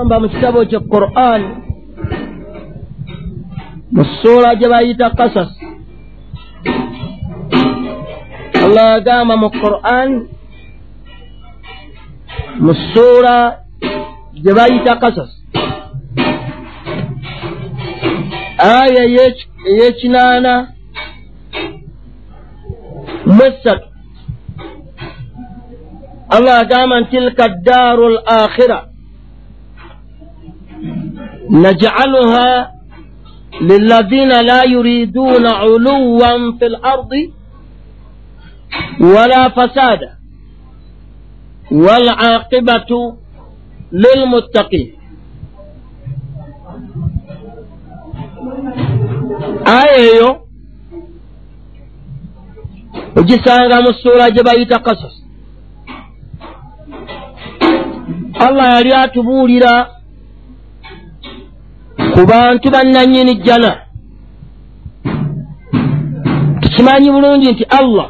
[0.00, 1.42] amba mu kitabo kye quran.
[3.94, 5.50] Mu ssuula gye bayita kasas
[8.64, 10.10] allah yagamba mu quran
[12.64, 13.36] mu ssuula
[14.42, 15.30] gye bayita kasas
[18.58, 19.02] aya
[19.68, 20.54] ey'ekinaana
[23.26, 23.86] mu essatu.
[26.34, 28.93] Allah agamba nti tilka ddaaru l akhira
[31.54, 32.70] نجعلها
[33.60, 37.10] للذين لا يريدون علوا في الأرض
[39.00, 40.10] ولا فسادا
[41.72, 43.16] والعاقبة
[43.92, 44.92] للمتقين.
[49.64, 50.28] aya eyo
[53.16, 55.14] ogisanga mu ssuula gye bayita kasos
[58.46, 59.90] allah yali atubuulira
[62.14, 63.70] ku bantu bannanyini jjana
[66.62, 68.08] tukimanyi bulungi nti allah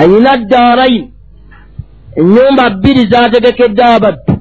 [0.00, 1.12] ayina ddaaraini
[2.20, 4.32] ennyumba bbiri zategekedde abaddu.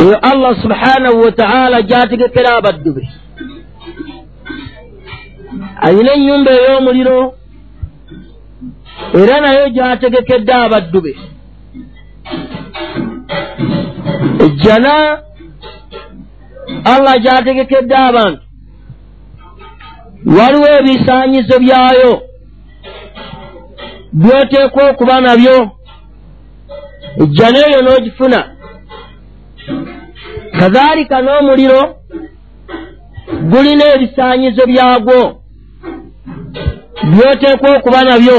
[0.00, 3.02] Eyo allah subhanahu wataala gyategekera abaddu be.
[5.86, 7.18] Ayina ennyumba ey'omuliro
[9.20, 11.12] era nayo gyategekedde abaddu be
[14.44, 15.22] ejjana
[16.84, 18.42] allah gyategekedde abantu.
[20.38, 22.22] Waliwo ebisaanyizo byayo
[24.12, 25.70] byoteekwa okuba nabyo.
[27.22, 28.40] Ejjana eyo n'ogifuna.
[30.58, 31.82] Kazaalika n'omuliro
[33.50, 35.20] gulina ebisaanyizo byagwo.
[37.10, 38.38] Byoteekwa okuba nabyo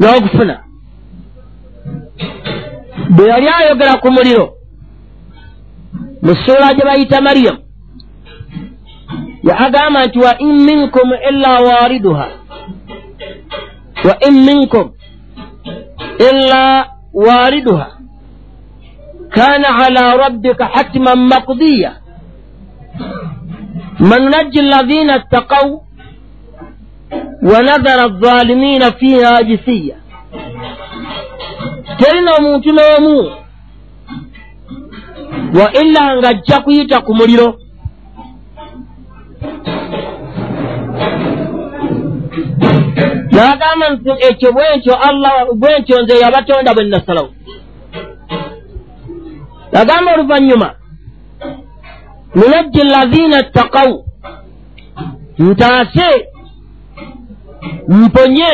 [0.00, 0.67] n'ogufuna
[3.16, 4.46] bwe yali ayogera ku muliro
[6.22, 7.58] mu ssuula gye bayita mariyamu
[9.48, 12.26] yaagamba nti wa in minkum illa waariduha
[14.04, 14.86] wa in minkum
[16.30, 17.86] illa waariduha
[19.30, 21.92] kana ala rabbika hatman maqdiya
[24.00, 25.68] man najji alladhina ittaqaw
[27.42, 29.96] wa nadhara alzalimina fiha jisiya
[31.98, 33.16] terina omuntu n'omu
[35.58, 37.48] wa illa ng'ajja kuyita ku muliro.
[43.32, 47.30] N'agamba nti ekyo bwentyo allah bwentyo nze yabatonda bwe nasalawo.
[49.80, 50.68] Agamba oluvannyuma
[52.34, 54.04] nunajji lazina ttakawu
[55.38, 56.08] ntaase
[57.88, 58.50] mponye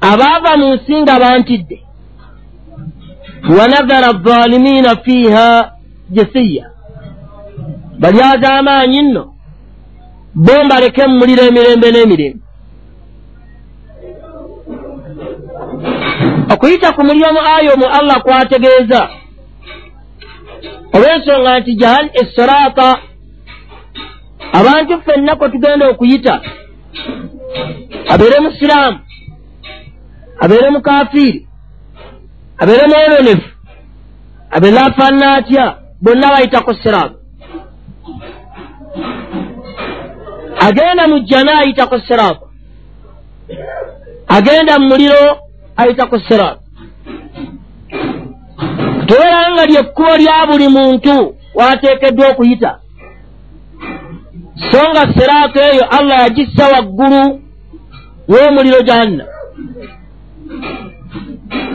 [0.00, 1.78] abaava mu nsi nga bantidde
[3.58, 5.72] wanadhara zaalimiina fiiha
[6.10, 6.70] jesiya
[7.98, 9.34] bali az'amaanyi nno
[10.34, 12.42] bo mbaleke mumulira emirembe n'emirembe.
[16.52, 19.00] Okuyita ku muliro mu aya omu allah kwategeeza.
[20.94, 22.88] Olw'ensonga nti jahal esiraata
[24.52, 26.34] abantu ffenna kwe tugenda okuyita
[28.12, 28.98] abeere musiraamu
[30.40, 31.46] abeere mukafiiri
[32.58, 33.48] abeere mweyonefu
[34.50, 35.76] abeere afaanana atya?
[36.02, 37.14] Bonna bayitako siraamu.
[40.60, 42.40] Agenda mu jjana ayitako siraamu.
[44.28, 45.38] Agenda mu muliro
[45.76, 46.60] ayitako siraamu.
[49.06, 52.78] Tobeera nga lyekkubo lya buli muntu wateekeddwa okuyita.
[54.70, 57.40] So nga siraatu eyo allah yagissa waggulu
[58.28, 59.24] w'omuliro janna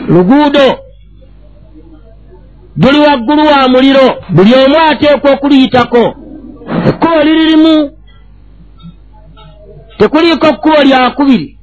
[0.08, 0.78] luguudo
[2.76, 6.14] luli waggulu wa muliro buli omu ateekwa okuliyitako.
[6.88, 7.90] Ekkubo liririmu
[9.98, 11.58] tekuliiko kkubo lyakubiri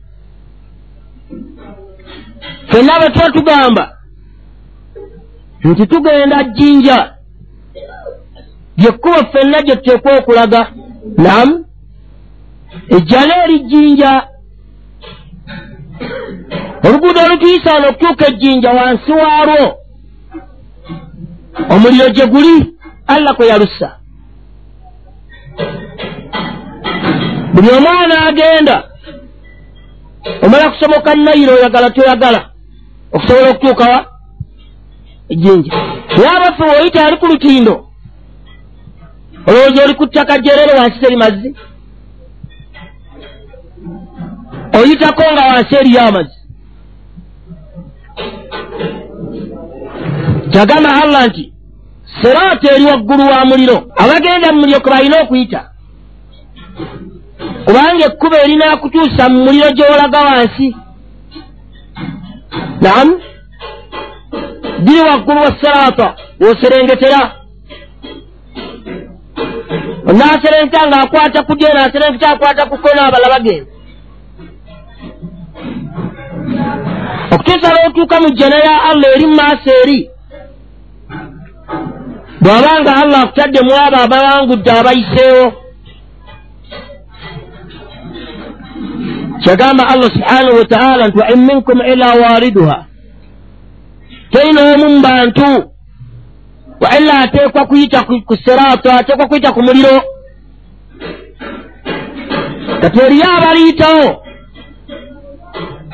[2.72, 3.98] fenna bwe tuba tugamba
[5.64, 7.14] nti tugenda jjinja
[8.78, 10.72] lyekkubo ffenna gye tuteekwa okulaga
[11.18, 11.66] namu
[12.90, 14.28] ejjala eri jjinja
[16.84, 19.78] oluguudo olutuyisa wano okutuuka ejjinja wansi waalwo.
[21.70, 22.76] Omuliro gye guli
[23.08, 24.00] allah kwe yalussa.
[27.54, 28.84] Buli omwana agenda
[30.42, 32.50] omala kusomoka nayiro oyagala toyagala
[33.14, 34.06] okusobola okutuukawa
[35.30, 35.74] ejjinja.
[36.18, 37.90] Naye abaffe woyita ali ku lutindo.
[39.48, 41.56] Olowooza oli ku ttaka jerere wansi teri mazzi?
[44.74, 46.43] Oyitako nga wansi eriyo amazzi
[50.52, 51.54] kyagamba allah nti
[52.22, 53.78] seraata eri waggulu wa muliro.
[53.96, 55.62] Abagenda mu muliro kwe balina okuyita.
[57.66, 60.68] Kubanga ekkuba erinakutuusa mu muliro gy'olaga wansi.
[62.82, 63.14] Naamu
[64.86, 66.08] diri waggulu wa seraata
[66.42, 67.22] woserengetera
[70.10, 73.72] onaaserengeta ng'akwata ku dyo naaserengeta akwata ku kona abala bagenda
[77.34, 80.10] okutuusa lwotuuka mu jjana ya allah eri mu maaso eri?
[82.42, 85.46] Bw'abanga allah akutadde mu abo abawangudde abayiseewo.
[89.44, 92.86] Kyagamba allah subhanahu wataala nti wain minkum ila wariduha.
[94.32, 95.50] Terina omu mu bantu
[96.80, 100.02] waila ateekwa kuyita ku seraato ateekwa kuyita ku muliro.
[102.82, 104.24] Kati eriyo abaliyitawo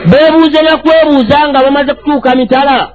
[0.05, 2.93] beebuuze nakwebuuza nga bamaze kutuuka mitala.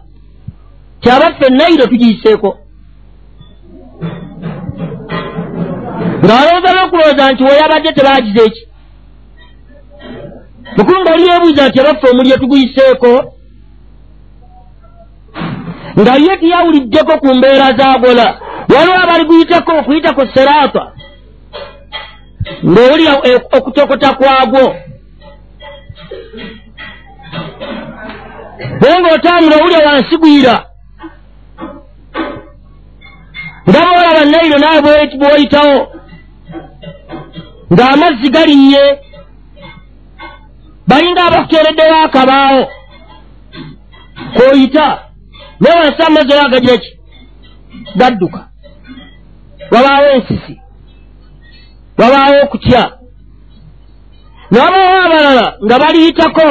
[1.01, 2.59] Kyabaffe nairo tugiyiseeko.
[6.25, 8.63] Ng'alowooza n'okulowooza nti weyabadde tebaagize eki
[10.77, 13.13] mukulu nga oli yeebuuza nti abaffe omulyo tuguyiseeko?
[16.01, 18.41] Nga ye tiyawuliddeko ku mbeera zaagola
[18.75, 20.93] waliwo abali guyitako okuyita ku seraata
[22.65, 23.13] ng'owulira
[23.57, 24.77] okutokota kwagwo
[28.59, 30.55] naye ng'otambula owulira wansi gwira.
[33.69, 34.81] Nga boolaba nayiro naawe
[35.21, 35.77] bw'oyitawo
[37.73, 38.83] ng'amazzi galinnye
[40.89, 42.63] balinga abakuteereddewo akabaawo.
[44.37, 44.87] K'oyita
[45.61, 46.91] naye wansi amazzi oyo agagira ki
[47.97, 48.41] gadduka.
[49.73, 50.55] Wabaawo ensisi.
[51.99, 52.83] Wabaawo okutya.
[54.51, 56.49] Nabaawo abalala nga baliyitako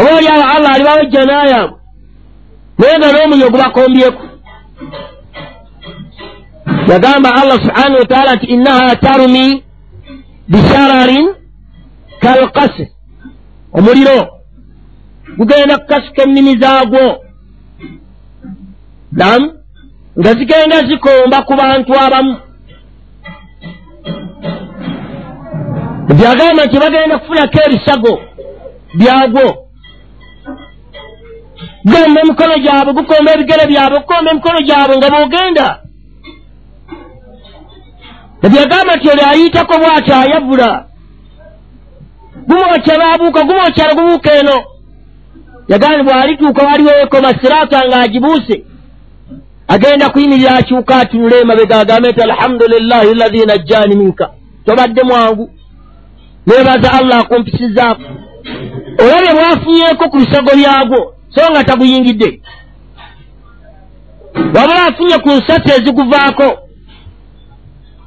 [0.00, 1.74] oba oli awo allah alibawo ejjanaayamu
[2.78, 4.22] naye nga n'omulyo gubakombyeko
[6.90, 9.46] yagamba allah subhanahu wataala nti innaha tarumi
[10.48, 11.26] bishararin
[12.20, 12.88] kalkasir
[13.72, 14.18] omuliro
[15.38, 17.24] gugenda kukasuka ennimi zaagwo.
[19.12, 19.42] Nam
[20.18, 22.36] nga zigenda zikomba ku bantu abamu.
[26.18, 28.12] Byagamba nti bagenda kufunako ebisago
[28.94, 29.46] byagwo
[31.84, 35.66] gomba emikono gyabwe gukomba ebigere byabwe gukomba emikono gyabwe nga boogenda
[38.46, 40.70] ebyagamba nti oli ayitako bw'atyo ayavula
[42.48, 44.58] gumwokya baabuuka gumwokyala gubuuka eno.
[45.68, 48.56] Yagamba bw'alituuka waliwo ekoma siraata ng'agibuuse
[49.68, 54.30] agenda kuyimirira akyuka atunula emabega agambe nti alhamdulillahi lahi najjaani minka.
[54.66, 55.50] Tobadde mwangu.
[56.46, 58.02] Neebaza allah akumpisizaako
[59.02, 62.40] olabye bwafunyeeko ku bisago byagwo so nga taguyingidde
[64.54, 66.48] wabula afunye ku nsasi eziguvaako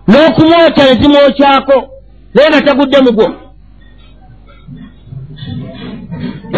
[0.08, 1.78] n'okumwokya ne zimwokyako
[2.34, 3.28] naye nga tagudde mugwo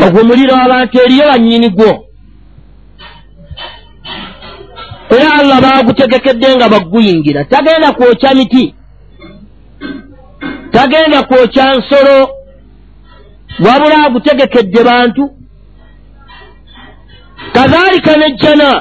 [0.06, 1.92] ogwo muliro abantu eriyo bannyini gwo.
[5.10, 7.44] Era allah baagutegekedde nga bagguyingira.
[7.46, 8.76] Tagenda kwokya miti.
[10.72, 12.30] Tagenda kwokya nsolo.
[13.66, 15.24] Wabula agutegekedde bantu
[17.56, 18.72] kazaalika nejjana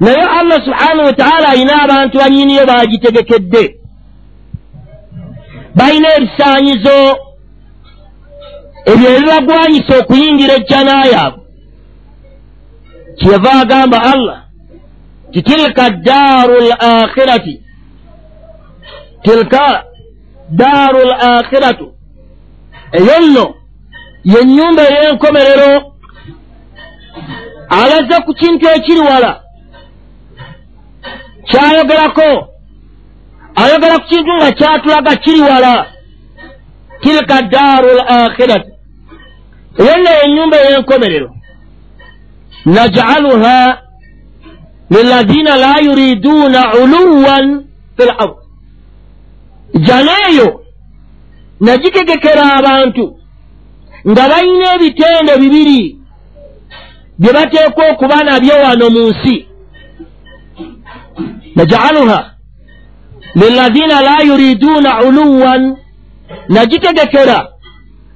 [0.00, 3.64] naye allah subhanahu wataala alina abantu bannyiniyo baagitegekedde
[5.74, 6.98] balina ebisaanyizo
[8.90, 11.42] ebyo ebibagwanyisa okuyingira ejjana yaabwe
[13.18, 14.38] kyeyava agamba allah
[15.32, 17.54] ti tilka daaru l akhirati
[19.24, 19.84] tilka
[20.50, 21.86] daaru l akhiratu
[22.98, 23.46] eyo nno
[24.24, 25.72] yennyumba ey'enkomerero
[27.68, 29.40] alaze ku kintu ekiri wala
[31.50, 32.48] kyayogerako
[33.54, 35.86] ayogera ku kintu nga kyatulaga kiri wala
[37.02, 38.70] tilka daaru l akhirati
[39.78, 41.30] eyo nno yennyumba ey'enkomerero.
[42.64, 43.82] Najcaluha
[44.90, 47.64] lilazina la yuriduuna uluwan
[47.96, 48.36] fi l ard.
[49.74, 50.60] Jana eyo
[51.60, 53.04] nagitegekera abantu
[54.08, 55.95] nga balina ebitendo bibiri
[57.18, 59.46] bye bateekwa okuba nabyo wano mu nsi.
[61.56, 62.30] Najcaluha
[63.34, 65.76] lilazina la yuriduuna uluwan.
[66.48, 67.48] Nagitegekera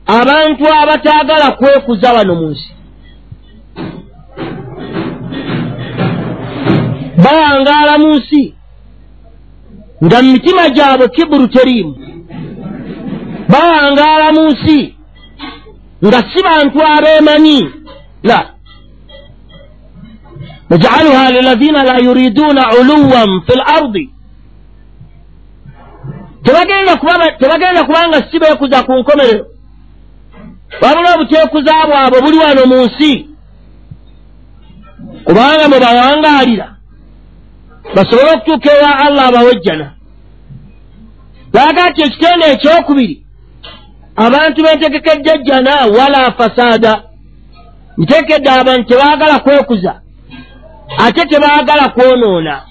[0.06, 2.70] abantu abataagala kwekuza wano mu nsi.
[7.24, 8.54] Bawangaala mu nsi
[10.04, 11.94] nga mu mitima gyabwe kiburu teriimu.
[13.48, 14.94] Bawangaala mu nsi
[16.04, 17.70] nga si bantu abeemanyi.
[18.22, 18.59] La
[20.70, 24.10] lilazina la yuriduuna uluwan fi l ardi
[27.38, 29.46] tebagenda kubanga si beekuza ku nkomerero
[30.82, 33.28] wabula obuteekuza bwabwe buli wano mu nsi
[35.24, 36.76] kubanga mwe bawangaalira
[37.94, 39.92] basobole okutuuka ewa allah abawejjana
[41.52, 43.24] laga ti ekitende ekyokubiri
[44.16, 47.02] abantu bentegekedde ejjana wala fasaada
[47.98, 50.00] ntekedde abantu tebaagala kwekuza
[50.98, 52.62] ate tebaagala kwonoona.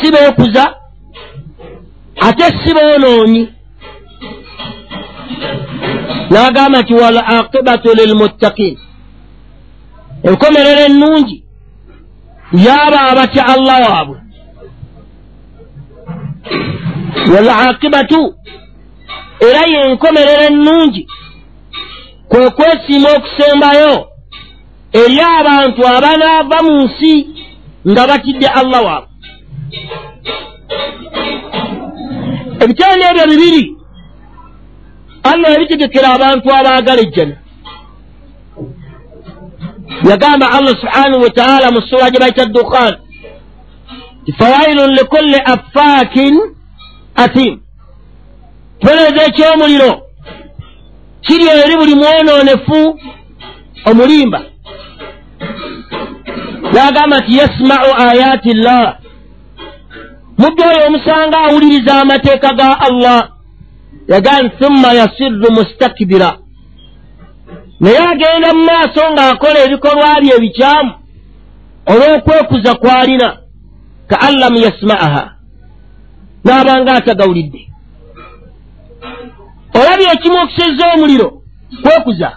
[0.00, 0.74] Si beekuza
[2.20, 3.48] ate si boonoonyi.
[6.30, 8.78] N'agamba nti wal aqibatu lilmuttakin
[10.22, 11.44] enkomerero ennungi
[12.52, 14.18] yaaba abatya allah waabwe.
[17.34, 18.34] Wal aqibatu
[19.40, 21.06] era yenkomerero ennungi
[22.28, 24.13] kwe kwesiima okusembayo
[25.02, 27.12] eri abantu abanaava mu nsi
[27.90, 29.10] nga batidde allah waabwe
[32.62, 33.64] ebitende ebyo bibiri
[35.30, 37.36] allah yabitegekera abantu abaagala ejjana.
[40.10, 42.94] Yagamba allah subhanahu wataala mu sura gye baita dukhan
[44.38, 46.34] fawailun likulli affaakin
[47.24, 47.60] athim
[48.78, 49.92] kibonerezo ekyomuliro
[51.26, 53.00] kiri eri buli mwonoonefu
[53.90, 54.40] omulimba
[56.76, 58.98] yagamba nti yasmau ayati llah
[60.38, 63.28] muddu oyo omusanga awuliriza amateeka ga allah.
[64.08, 66.30] Yagamba thumma yasirru mustakbira.
[67.80, 70.92] Naye agenda mu maaso ng'akola ebikolwa bye ebikyamu
[71.92, 73.28] olw'okwekuza kw'alina
[74.10, 75.24] ka an lam yasma'aha.
[76.44, 77.60] N'abanga atagawulidde
[79.78, 81.28] olabye ekimu okusezza omuliro
[81.82, 82.28] kwekuza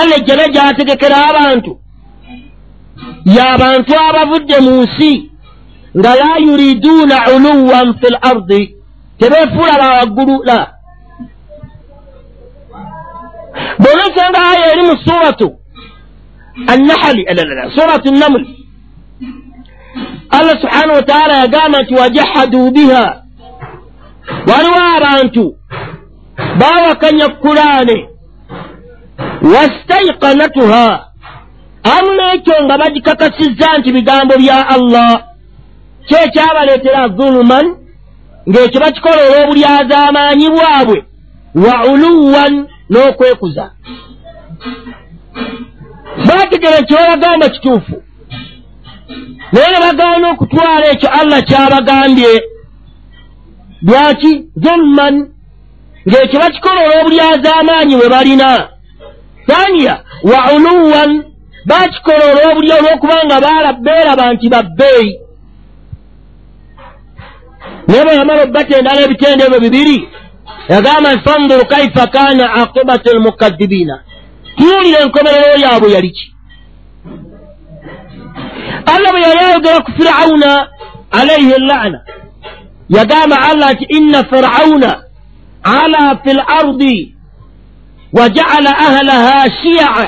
[0.00, 1.72] alla ejjana gy'ategekera abantu.
[3.36, 5.30] Y'abantu abavudde mu nsi
[5.98, 8.62] nga la yuriduuna uluwan fi l ardi
[9.18, 10.60] tebeefuula bawaggulu la.
[13.78, 15.48] Bw'onosanga aya eri mu suratu
[16.72, 17.22] annahali
[17.76, 18.48] suratu namuli
[20.30, 23.22] allah subhanahu wataala yagamba nti wajahaduu biha.
[24.48, 25.56] Waliwo abantu
[26.58, 28.08] baawakanya kulaane
[29.52, 30.86] wastaiqanatuha.
[31.94, 35.24] Amu n'ekyo nga bagikakasizza nti bigambo bya allah.
[36.08, 37.66] Kyekyabaleetera zuluman
[38.48, 40.98] ng'ekyo bakikola olw'obulyazaamaanyi bwabwe
[41.64, 42.54] wa uluwan
[42.90, 43.66] n'okwekuza.
[46.26, 47.96] Baategera kyebabagamba kituufu
[49.52, 52.32] naye ne bagaana okutwala ekyo allah kyabagambye.
[53.82, 55.14] Lwaki zulman
[56.08, 58.68] ng'ekyo bakikola olw'obulyazaamaanyi bwe balina
[59.46, 61.24] thaniya wa uluwan
[61.66, 63.36] baakikola olw'obulya olw'okubanga
[63.86, 65.12] beeraba nti babbeeyi.
[67.88, 69.98] Naye bwe yamala obbatendala ebitendo ebyo bibiri
[70.68, 73.96] yagamba nti fanduru kaifa kana aqibatu almukadibiina
[74.56, 76.26] tunuulira enkomerero yaabwe yali ki?
[78.92, 80.68] Allah bwe yali ayogera ku firawuna
[81.10, 82.00] alaihi llaana
[82.88, 85.02] yagamba allah nti inna firawuna
[85.62, 87.13] ala fi lardi
[88.14, 90.06] wa jaala ahlaha shiyaa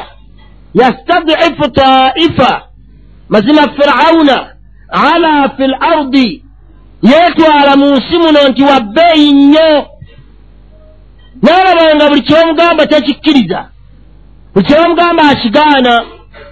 [0.74, 2.62] yastadifu taifa
[3.28, 4.46] mazima firawuna
[4.90, 6.44] ala fi lardi
[7.02, 9.86] yeetwala mu nsi muno nti wabbeeyi nnyo
[11.42, 13.68] n'alabanga buli kyomugamba takikkiriza
[14.54, 16.04] buli kyomugamba akigaana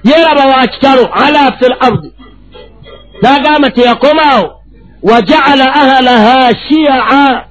[0.05, 2.13] yeeraba wa kitalo ala fi l ardi
[3.23, 4.61] n'agamba teyakomaawo
[5.03, 7.45] wa jaala ahlaha shiyaa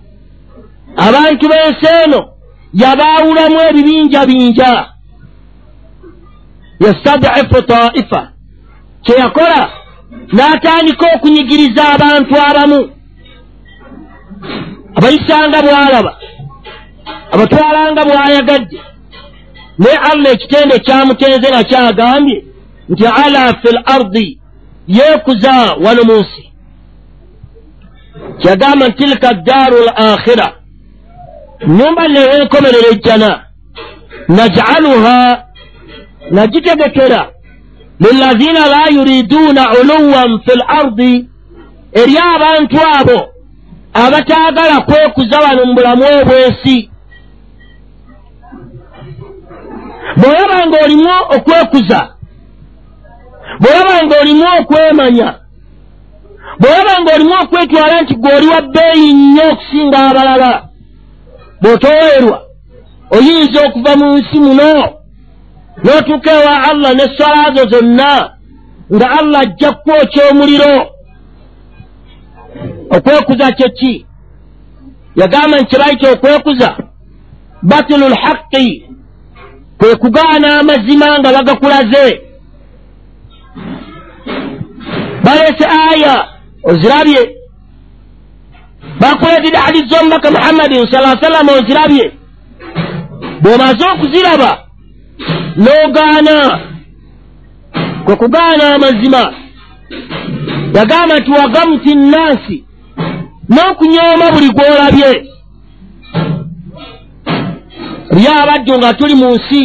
[0.97, 2.32] abantu b'ensi eno
[2.73, 4.89] yabaawulamu ebibinja binja.
[6.79, 8.31] Yastadifu taifa.
[9.01, 9.69] Kyeyakola
[10.33, 12.79] n'atandika okunyigiriza abantu abamu.
[14.95, 16.13] Abayisanga bw'alaba
[17.33, 18.79] abatwalanga bw'ayagadde.
[19.77, 22.37] Naye allah ekitende kyamutenze nga kyagambye
[22.89, 24.39] nti ala fi l ardi
[24.87, 25.53] yeekuza
[25.83, 26.43] wano mu nsi.
[28.41, 30.62] Kyagamba nti tilika ddaaru l akhira
[31.67, 33.43] nyumba newenkomerera ejjana
[34.27, 35.43] najcaluha
[36.31, 37.29] nagitegekera
[37.99, 41.29] lilazina la yuriduuna uluwan fi l ardi
[41.93, 43.19] eri abantu abo
[43.93, 46.89] abataagala kwekuza wano mu bulamu obwensi
[50.17, 51.99] bw'olaba ng'olimu okwekuza
[53.61, 55.29] bw'olaba ng'olimu okwemanya
[56.59, 60.51] bw'olaba ng'olimu okwetwala nti gw'oli wa bbeeyi nnyo okusinga abalala
[61.63, 62.37] bw'otoweerwa
[63.15, 64.73] oyinza okuva mu nsi muno
[65.83, 68.11] n'otuuka ewa allah n'essalazo zonna
[68.93, 70.75] nga allah ajja kukwokya omuliro.
[72.89, 74.05] Okwekuza kye ki?
[75.15, 76.77] Yagamba nti kyebayita okwekuza
[77.61, 78.85] batulu lhaqi
[79.77, 82.21] kwe kugaana amazima nga bagakulaze.
[85.23, 86.27] Baleese aya
[86.63, 87.42] ozirabye
[89.03, 92.05] bakuleetedde hadisi z'omubaka muhammadin sala sallama ozirabye
[93.41, 94.51] bw'omaze okuziraba
[95.63, 96.35] n'ogaana
[98.05, 99.23] kwe kugaana amazima
[100.75, 102.63] yagamba nti wagamuti nnansi.
[103.49, 105.11] N'okunyooma buli gw'olabye.
[108.11, 109.61] Lyabaddu nga tuli mu nsi.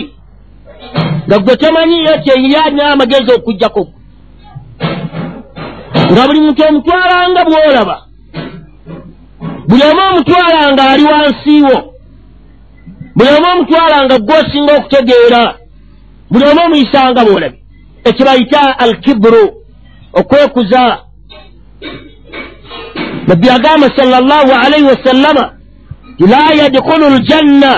[1.27, 3.89] Nga gwe tomanyiyo kyeyirina amagezi okugjako
[6.13, 8.08] nga buli muntu omutwalanga bw'olaba
[9.69, 11.79] buli omu omutwalanga ali wansiiwo
[13.17, 15.43] buli omu omutwalanga gw'osinga okutegeera.
[16.31, 17.61] Buli omu omuyisanga bw'olabye
[18.09, 19.45] ekibayita al kiburu
[20.13, 20.99] okwekuza.
[23.27, 25.45] Nabbi agamba sala llahu alaihi wasallama
[26.19, 27.73] la yadkhulu ljanna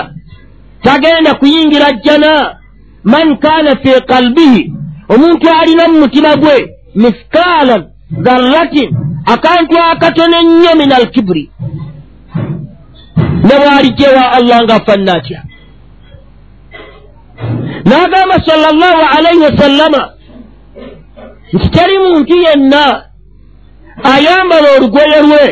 [0.83, 2.57] tagenda kuyingira jjana.
[3.05, 4.73] Man kaana fi kalbihi
[5.09, 6.57] omuntu alina mu mutima gwe
[6.95, 8.91] mithkaala dharratin
[9.33, 11.51] akantu akatono ennyo min alkiburi
[13.47, 15.43] ne bwalijjewa allah ngaafanna atya?
[17.85, 20.03] N'agamba sala llahu alaihi wasallama
[21.53, 23.05] nti teri muntu yenna
[24.13, 25.47] ayambala olugoye lwe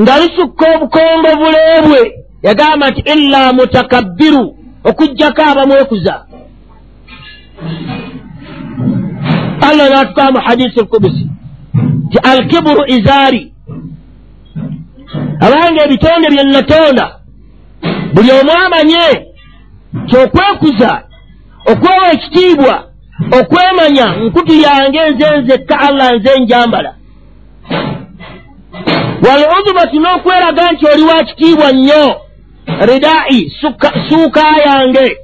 [0.00, 2.02] nga lusukka obukongovule bwe
[2.42, 4.44] yagamba nti illa mutakabbiru
[4.84, 6.14] okugjako abamwekuza.
[9.68, 11.35] Allah natukaa mu hadisi lkubusi
[12.06, 13.52] nti alkiburu izaari
[15.40, 17.06] abanga ebitonde bye natonda.
[18.14, 19.26] Buli omu amanye
[20.08, 21.02] kyokwekuza
[21.66, 22.84] okwewa ekitiibwa
[23.38, 26.94] okwemanya nkutu yange nze nzekka allah nze njambala.
[29.24, 32.20] Wal udhumatu n'okweraga nti oli wa kitiibwa nnyo.
[32.86, 33.52] Ridai
[34.08, 35.16] suuka yange.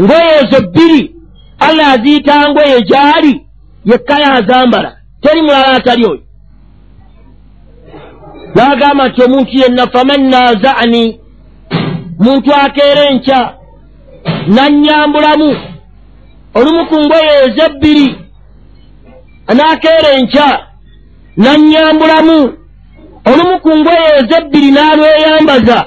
[0.00, 1.14] Ngoye ezo bbiri.
[1.58, 3.40] Allah aziyita ngoye gyali
[3.84, 6.22] yekka yazambala teri mulala atali oyo.
[8.54, 11.20] Nagamba nti omuntu yenna faman nazani
[12.18, 13.54] muntu akeera enkya
[14.46, 15.48] nannyambulamu
[16.54, 18.08] olumu ku ngoye ezebbiri
[19.46, 20.48] anakeera enkya
[21.36, 22.38] nannyambulamu
[23.30, 25.78] olumu ku ngoye ezebbiri n'alweyambaza.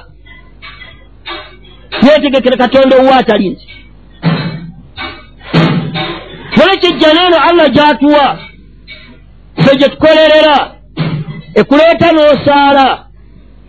[2.05, 3.67] Yetegekere katonda owa atali nti.
[6.57, 8.39] Nolekijja neeno allah gyatuwa
[9.65, 10.57] fe gye tukolerera.
[11.55, 12.87] Ekuleeta n'osaala.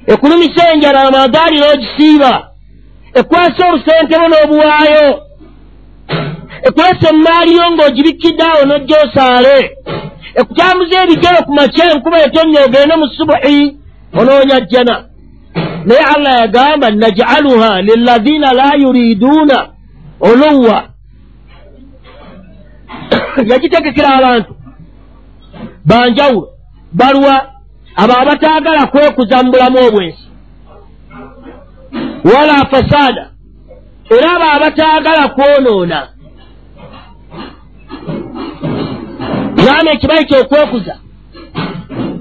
[0.06, 2.32] Ekulumisa enjala amagaali n'ogisiiba
[3.18, 5.08] ekwasa olusentebo n'obuwaayo.
[6.66, 9.56] Ekulesa emaaliyo ng'ogibikidde awo n'ojja osaale.
[10.40, 13.58] Ekutambuza ebigero ku makya enkuba etonnya ogende mu subuhi
[14.18, 15.04] onoonya jjana
[15.84, 19.68] naye allah yagamba najaluha liladina la yuriduuna
[20.20, 20.88] oluwa
[23.50, 24.55] yagitegekera abantu
[25.86, 26.48] banjawulo
[26.92, 27.34] balwa
[27.96, 30.24] abo abataagala kwekuza mu bulamu obwensi
[32.34, 33.30] wala fasaada
[34.10, 36.08] era abo abataagala kwonoona.
[39.56, 40.94] Gamba ekibayi kyokwekuza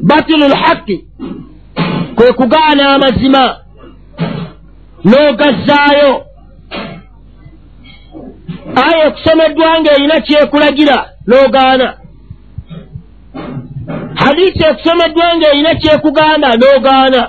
[0.01, 1.05] batilu lhaqi
[2.15, 3.43] kwe kugaana amazima
[5.05, 6.11] n'ogazzaayo.
[8.83, 10.97] Aya ekusomeddwa ng'erina kyekulagira
[11.27, 11.87] n'ogaana
[14.25, 17.21] hadisi ekusomeddwa ng'erina kyekugamba n'ogaana.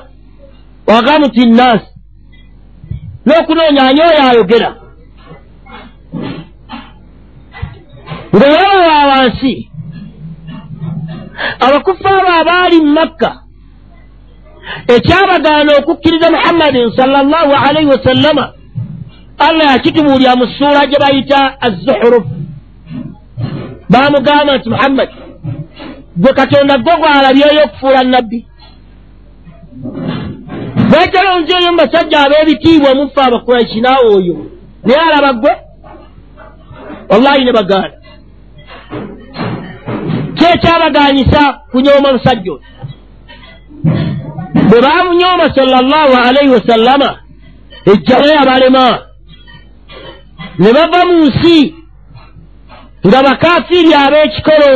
[0.86, 1.90] Wagamu ti nnaasi
[3.26, 4.70] n'okunoonya ani oyo ayogera?
[8.34, 9.52] Ng'olaba wa wansi.
[11.64, 13.30] Abakufu abo abaali mu makka
[14.94, 18.52] ekyabagaana okukkiriza muhammadin salllahu alaihi wasallama
[19.38, 22.26] allah yakitubuulira mu ssuula gye bayita azuhuruf
[23.92, 25.14] baamugamba nti muhammadi
[26.16, 28.46] gwe katonda gwe gwalabyeyo okufuula nabbi
[30.90, 34.36] bwekero nzeeyo mu basajja ab'ebitiibwa mufe abakuraishi naawe oyo.
[34.84, 35.52] Naye alaba gwe?
[37.10, 37.96] Wallahi ne bagaana.
[40.36, 42.62] Kyekyabaganyisa kunyooma musajja oyo?
[44.68, 47.10] Bwe baamunyooma sallallahu alaihi wasallama
[47.92, 48.98] ejjalo yabalema.
[50.58, 51.74] Ne bava mu nsi
[53.06, 54.70] nga bakafiiri ab'ekikolo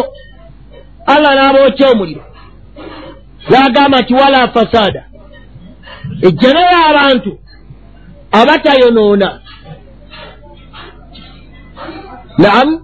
[1.06, 2.22] allah n'abookya omuliro
[3.50, 5.02] n'agamba nti wala fasaada
[6.22, 7.38] ejjalo y'abantu
[8.32, 9.28] abatayonoona
[12.38, 12.74] naamu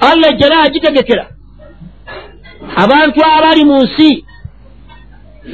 [0.00, 1.26] allah ejjana agitegekera
[2.76, 4.24] abantu abali mu nsi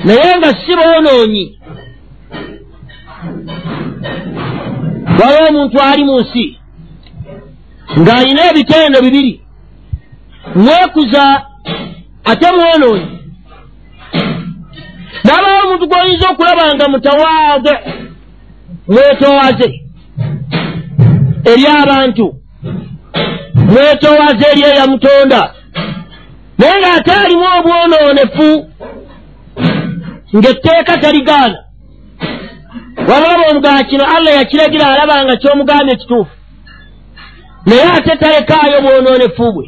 [0.05, 1.45] naye nga si boonoonyi
[5.21, 6.45] waliwo omuntu ali mu nsi
[8.01, 9.42] ng'alina ebitendo bibiri
[10.55, 11.43] mwekuza
[12.25, 13.19] ate mwonoonyi
[15.25, 17.75] n'abawo omuntu gw'oyinza okulaba nga mutawaade
[18.89, 19.69] mwetowaze
[21.51, 22.27] eri abantu
[23.73, 25.41] mwetowaze eri eyamutonda
[26.59, 28.49] naye ng'ate alimu obwonoonefu
[30.37, 31.59] ng'etteeka taligaana.
[33.09, 36.35] Wababa omugaa kino allah yakiragira alaba nga ky'omugambye ekituufu.
[37.67, 39.67] Naye ate talekaayo bwonoonefu bwe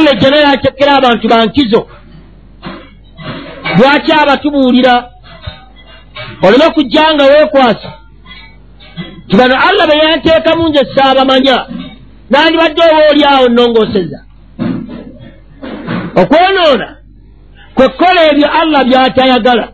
[0.00, 1.88] allah ejjana yatekera abantu bankizo.
[3.78, 5.10] Lwaki abatubuulira?
[6.42, 7.92] Oleme kujja nga weekwasa.
[9.28, 11.66] Tibano allah be yanteekamu nze saabamanya
[12.30, 14.24] nandibadde oba oli awo nnongooseza
[16.20, 16.96] okwonoona
[17.74, 19.68] kwekkola ebyo allah byatayagala.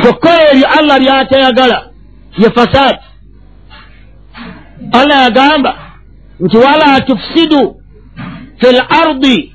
[0.00, 1.78] Kwekkola ebyo allah byatayagala
[2.38, 3.04] ye fasaadi.
[4.92, 5.85] Allah yagamba
[6.40, 7.76] nti wala tufsidu
[8.60, 9.54] fi l ardi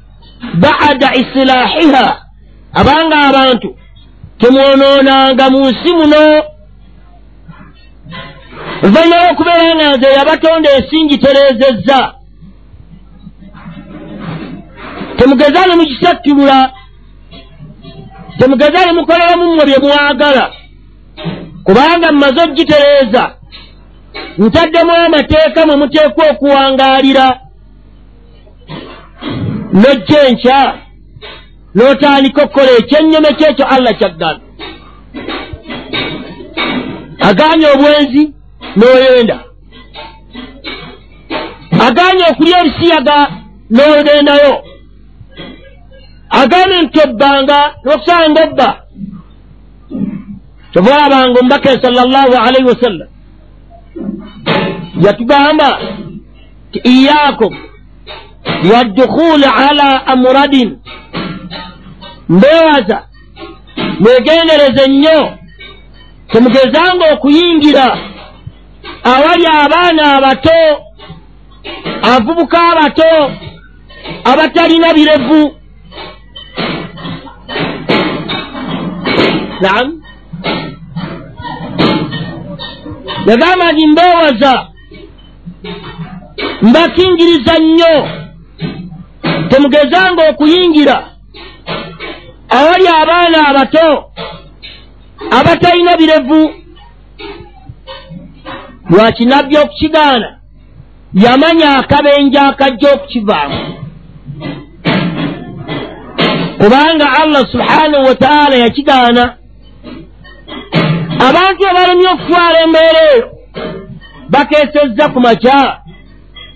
[0.54, 2.22] bada isilaahiha
[2.74, 3.70] abanga abantu
[4.40, 6.24] temwonoonanga mu nsi muno.
[8.84, 12.00] Oluvannyuma lwokubeera nga nze yabatonda esingitereezezza
[15.18, 16.60] temugeza ne mukisattulula
[18.40, 20.46] temugeza ne mukoleramu mmwe bye mwagala.
[21.64, 23.24] Kubanga mmaze ogitereeza
[24.38, 27.28] ntaddemu amateeka mwe muteekwa okuwangaalira
[29.74, 30.60] nojja enkya
[31.76, 34.42] n'otandika okukola ekyennyome kyekyo allah kyaggana
[37.30, 38.24] agaanye obwenzi
[38.78, 39.38] n'oyenda.
[41.88, 43.18] Agaanye okulya ebisiyaga
[43.76, 44.54] n'ogendayo.
[46.42, 48.70] Agaanye nti obbanga n'okusanga obba.
[50.74, 53.11] Tovalabanga omubaka sala llahu alaihi wasallam
[55.06, 55.80] yatugamba
[56.72, 57.58] ti iyakum
[58.74, 60.78] waddukhuli ala amuradin
[62.30, 63.04] mbeewaza
[64.00, 65.38] mwegendereze nnyo
[66.32, 67.98] temugezanga okuyingira
[69.04, 70.60] awali abaana abato
[72.02, 73.32] abavubuka abato
[74.24, 75.56] abatalina birevu.
[79.62, 80.02] Naam.
[83.28, 84.68] Yagamba nti mbeewaza
[86.62, 88.10] mbakingiriza nnyo.
[89.50, 91.08] Temugezanga okuyingira.
[92.50, 94.12] Awali abaana abato
[95.40, 96.54] abatalina birevu.
[98.90, 100.38] Lwakinabbi okukigaana?
[101.14, 103.76] Yamanya akabenje akajja okukivaamu.
[106.58, 109.36] Kubanga allah subhanahu wataala yakigaana
[111.30, 113.32] abantu abalemye okutwala embeera eyo
[114.30, 115.81] bakeesezza ku makya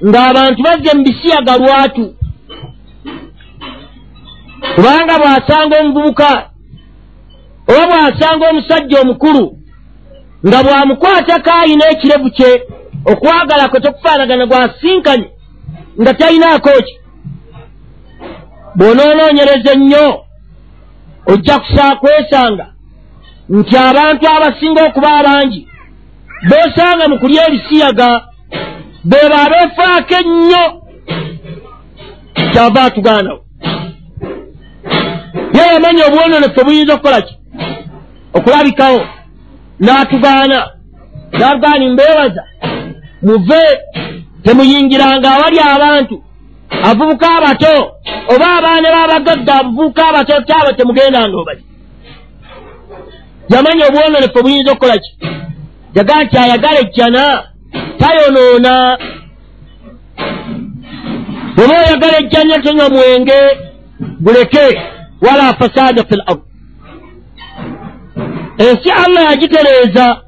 [0.08, 2.06] ng'abantu bazze mu bisiyaga lwatu.
[4.76, 6.30] Kubanga bw'asanga omuvubuka
[7.68, 9.46] oba bw'asanga omusajja omukulu
[10.48, 12.52] nga bw'amukwatako ayina ekirevu kye
[13.12, 15.28] okwagala kwe tokufaanagana gwasinkanye
[16.02, 16.96] nga talinaako ki
[18.78, 20.08] bw'onoonoonyereza ennyo
[21.32, 22.66] ojja kusaa kwesanga
[23.50, 25.62] nti abantu abasinga okuba abangi
[26.50, 28.10] boosanga mu kulya ebisiyaga
[29.10, 30.64] beeba abeefaako ennyo
[32.52, 33.46] kyava atugaanawo
[35.56, 37.34] ye yamanya obwononefu buyinza okukola ki?
[38.34, 39.02] Okulabikawo.
[39.80, 40.60] N'atugaana
[41.38, 42.44] n'atugaani mbeewaza
[43.22, 43.62] muve
[44.44, 46.24] temuyingiranga awali abantu.
[46.90, 47.74] Avubuka abato
[48.34, 51.64] oba abaana b'abagagga abavubuka abato kyabo temugendanga obali.
[53.50, 55.12] Yamanya obwononefu buyinza okukola ki?
[55.96, 57.24] Yagaa nti ayagala ejjana
[58.00, 58.98] tayonoona.
[61.56, 63.40] Bweba oyagala ejjana tonywa mwenge
[64.20, 64.82] guleke
[65.22, 66.42] wala fasaada fi l ard
[68.58, 70.22] ensi allah yagitereeza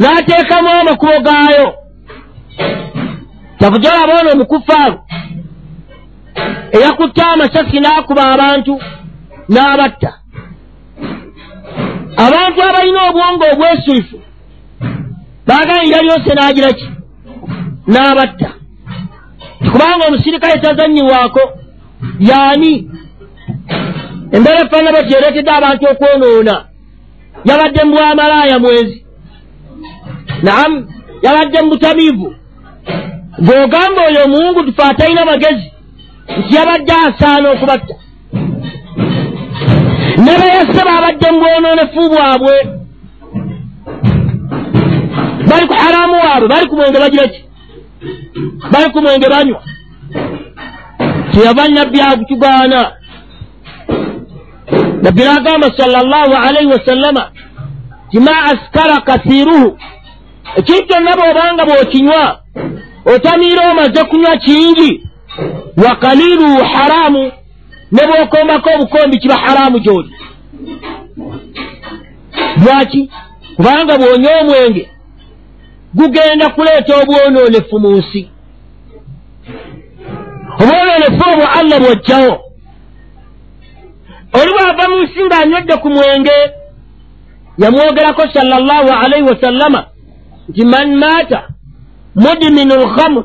[0.00, 1.74] n'ateekamu amakubo gaayo.
[3.58, 4.98] Kyavujolaba ono omukufaaru
[6.72, 8.80] eyakutte amasasi n'akuba abantu
[9.48, 10.12] n'abatta.
[12.16, 14.16] Abantu abalina obwongo obwesirifu
[15.50, 16.88] baagala lyose n'agira ki?
[17.92, 18.48] N'abatta.
[19.72, 21.42] Kubanga omusirikale tazanyiwaako.
[22.30, 22.72] Yaani
[24.34, 26.54] embeera efaanana bwetyo ereetedde abantu okwonoona.
[27.48, 28.98] Yabadde mu bwamalaaya mwezi.
[30.42, 30.72] Naam
[31.22, 32.28] yabadde mu butamiivu
[33.42, 35.68] ng'ogamba oyo omuwungu tufe atalina magezi
[36.38, 37.94] nti yabadde asaana okubatta.
[40.24, 42.79] Ne bayasse baabadde mu bwonoonefu bwabwe
[45.50, 47.40] bali ku haramu waabwe bali ku mwenge bagira ki
[48.72, 49.62] bali ku mwenge banywa.
[51.32, 52.80] Kyeyava nabbi akutugaana
[55.02, 57.30] nabbi n'agamba sala llahu alaihi wasallama
[58.10, 59.78] ti ma askara kathiruhu.
[60.56, 62.40] Ekintu kyonna bw'obanga bw'okinywa
[63.04, 64.90] otamiira omaze kunywa kingi
[65.84, 67.32] wa kaliluhu haramu
[67.92, 70.10] ne bw'okombako obukombi kiba haramu gy'oli
[72.64, 73.10] lwaki
[73.56, 74.90] kubanga bw'onywa omwenge
[75.94, 78.22] gugenda kuleeta obwonoonefu mu nsi.
[80.60, 82.34] Obwonoonefu obwo allah bw'ojjawo
[84.38, 86.36] oli bw'ava mu nsi ng'anywedde ku mwenge
[87.58, 89.86] yamwogerako sala llahu alaihi wasallama
[90.48, 91.48] nti man maata
[92.14, 93.24] mudminu lhamr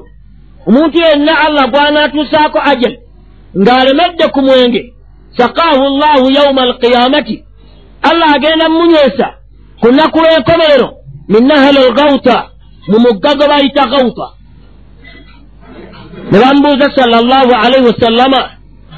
[0.68, 2.98] omuntu yenna allah gw'anaatuusaako ajal
[3.62, 4.94] ng'alemedde ku mwenge
[5.38, 7.44] sakaahu llahu yauma alqiyamati
[8.02, 9.28] allah agenda mumunywesa
[9.82, 10.88] ku nnaku lw'enkomerero
[11.30, 12.50] min nahali lgauta
[12.90, 14.28] mu mugga gwe bayita gauta
[16.32, 18.42] ne bamubuuza sala llahu alaihi wasallama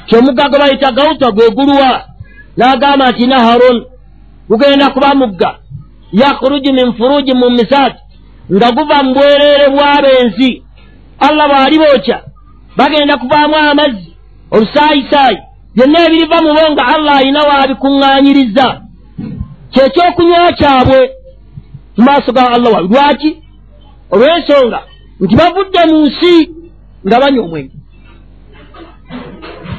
[0.06, 2.04] kyomugga gwe bayita gauta gwe guluwa
[2.56, 3.78] n'agamba nti naharun
[4.48, 5.50] gugenda kuba mugga.
[6.12, 8.00] Yakhruju min furuji mu misaati
[8.54, 10.50] nga guva mu bwereere bw'abenzi
[11.26, 12.18] allah bw'ali bookya
[12.76, 14.08] bagenda kuvaamu amazzi
[14.54, 15.38] olusaayisaayi
[15.76, 18.66] byonna ebiriva mu bo nga allah alina waabikuŋŋaanyiriza
[19.72, 21.00] kyekyokunywa kyabwe
[21.96, 23.30] mu maaso ga allah wabi lwaki
[24.12, 24.80] olw'ensonga
[25.20, 26.32] nti bavudde mu nsi
[27.06, 27.76] nga banywa omwenge.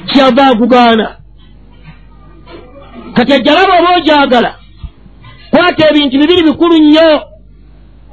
[0.09, 1.07] Kyava agugaana
[3.15, 4.51] kati ejjalaba oba ogyagala
[5.51, 7.09] kwata ebintu bibiri bikulu nnyo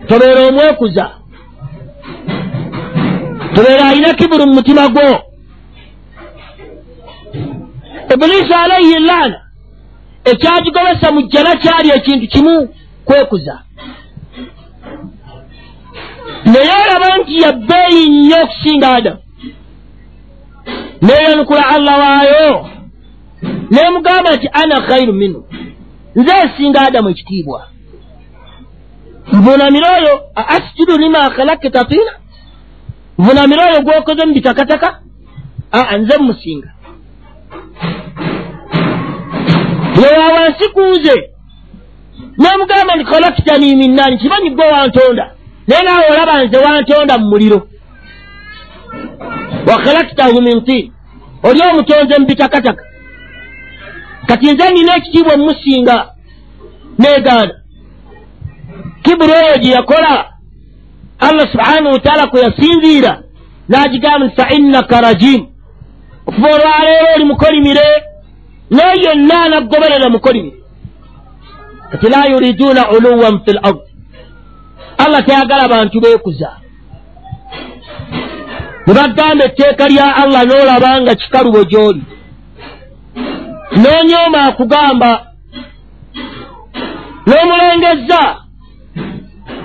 [0.09, 1.05] tobeera omwekuza.
[3.55, 5.23] Tobeera alina kiburu mu mutima gwo.
[8.15, 9.41] Ibulisi alaihi laana
[10.25, 12.69] ekyagigobesa mu jjana kyali ekintu kimu
[13.05, 13.66] kwekuza
[16.53, 19.21] naye olaba nti yabbeeyi nnyo okusinga adamu
[21.03, 22.69] neeyanukula allah waayo
[23.71, 25.45] neemugamba nti ana khairu minu
[26.17, 27.69] nze esinga adamu ekitiibwa.
[29.33, 30.15] Nvunamira oyo
[30.55, 32.13] asjudu lima khalakta tina
[33.19, 34.89] nvunamira oyo gwokoze mu bitakataka?
[35.73, 36.71] Aa nze mmusinga.
[40.03, 41.15] Yewa wansi kunze
[42.39, 45.36] nemugamba nti khalakitani minnaani kimanyi gwe wantonda
[45.67, 47.69] naye naawe olaba nze wantonda mu muliro.
[49.67, 50.93] Wa khalaktahu min tin.
[51.43, 52.85] Oli omutonze mu bitakataka.
[54.27, 55.97] Kati nze nina ekitiibwa mmusinga
[56.99, 57.55] negaana.
[59.03, 60.33] Kibuli oyo gye yakola.
[61.19, 63.23] Allah subhanahu wataala kwe yasinziira
[63.69, 65.47] n'agigamba nti fa innaka rajimu
[66.27, 67.87] okuva olwaleero oli mukolimire
[68.71, 70.57] naye yonna anaggoberera mukolimire.
[71.91, 73.86] Kati la yuriduuna uluwan fi l ard
[74.99, 76.51] allah tayagala bantu beekuza
[78.87, 82.03] ne bagamba etteeka lya allah n'olaba nga kikalubo gy'oli.
[83.83, 85.11] N'onyooma akugamba
[87.27, 88.23] n'omulengezza?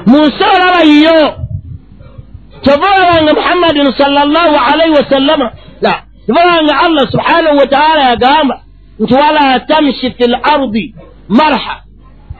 [0.10, 1.22] Mu nsi olaba yiyo.
[2.64, 5.48] Kyova olabanga muhammadin sala llahu alaihi wasallama
[5.82, 5.94] la
[6.30, 8.56] olabanga allah subhanahu wataala yagamba
[9.00, 10.96] nti wala tamshi fi l ardi
[11.30, 11.76] marha.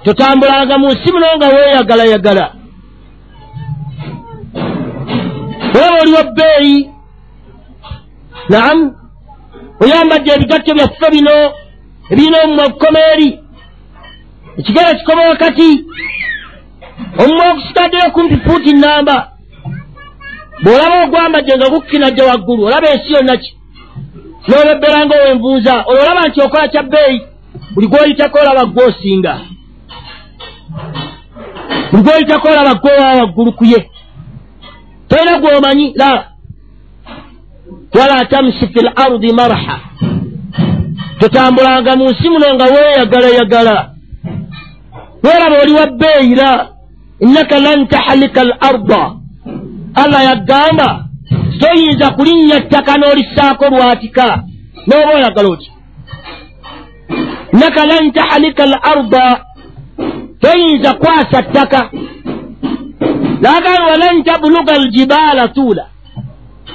[0.04, 2.61] Totambulanga mu nsi muno nga weeyagalayagala
[5.76, 6.90] olaba oli wa bbeeyi
[8.50, 8.96] naamu
[9.80, 11.36] oyambadde ebigatto byaffe bino
[12.12, 13.40] ebirina omumwa okukomeeri
[14.60, 15.86] ekigere kikoma wakati.
[17.20, 19.32] Omumwa ogusigaddeyo kumpi fuuti namba.
[20.64, 23.52] Bw'olaba ogwambadde nga gukkinajja waggulu olaba ensi yonna ki
[24.48, 27.18] n'olebberanga owenvuuza olwo olaba nti okola kya bbeeyi
[27.74, 29.34] buli gw'oyitako olaba gw'osinga
[31.92, 33.91] buli gw'oyitako olaba gwowa waggulu ku ye
[35.12, 36.12] tolina gw'omanyi la.
[37.98, 39.78] Wala tamshi fi l ardi marha.
[41.20, 43.78] Totambulanga mu nsi muno nga weeyagalayagala
[45.24, 46.50] weeraba oli wa bbeeyira
[47.20, 49.04] innaka lan tahalika al arda.
[50.02, 50.90] Allah yaggamba
[51.62, 54.28] toyinza kulinnya ttaka n'olissaako lwatika.
[54.88, 55.70] N'oba oyagala oti
[57.54, 59.26] innaka lan tahalika al arda.
[60.42, 61.80] Toyinza kwasa ttaka
[63.42, 65.86] naagamba walan tabuluga aljibaala tuula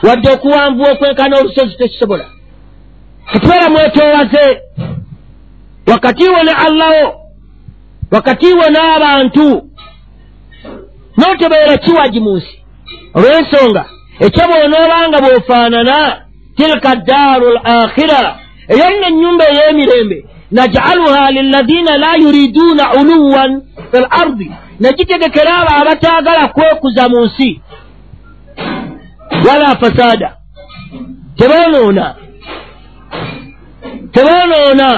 [0.02, 2.24] wadde okuwanvuwa okwenkana olusozi tekisobola
[3.32, 4.60] katubeera mwetoowaze
[5.86, 7.20] wakati wo ne allaho
[8.10, 9.70] wakati wo n'abantu
[11.18, 12.56] n'otebeera kiwagi mu nsi
[13.14, 13.84] olw'ensonga
[14.26, 15.96] ekyo bw'onoobanga bw'ofaanana
[16.56, 18.20] tilka ddaaru l akhira
[18.72, 20.18] eyo nno ennyumba ey'emirembe
[20.50, 24.48] najaluha lilladina la yuriduuna uluwan fi l ardi
[24.80, 27.60] negitegekera abo abataagala kwekuza mu nsi.
[29.48, 30.36] Wala fasaada.
[31.36, 32.14] Teboonoona
[34.12, 34.88] teboonoona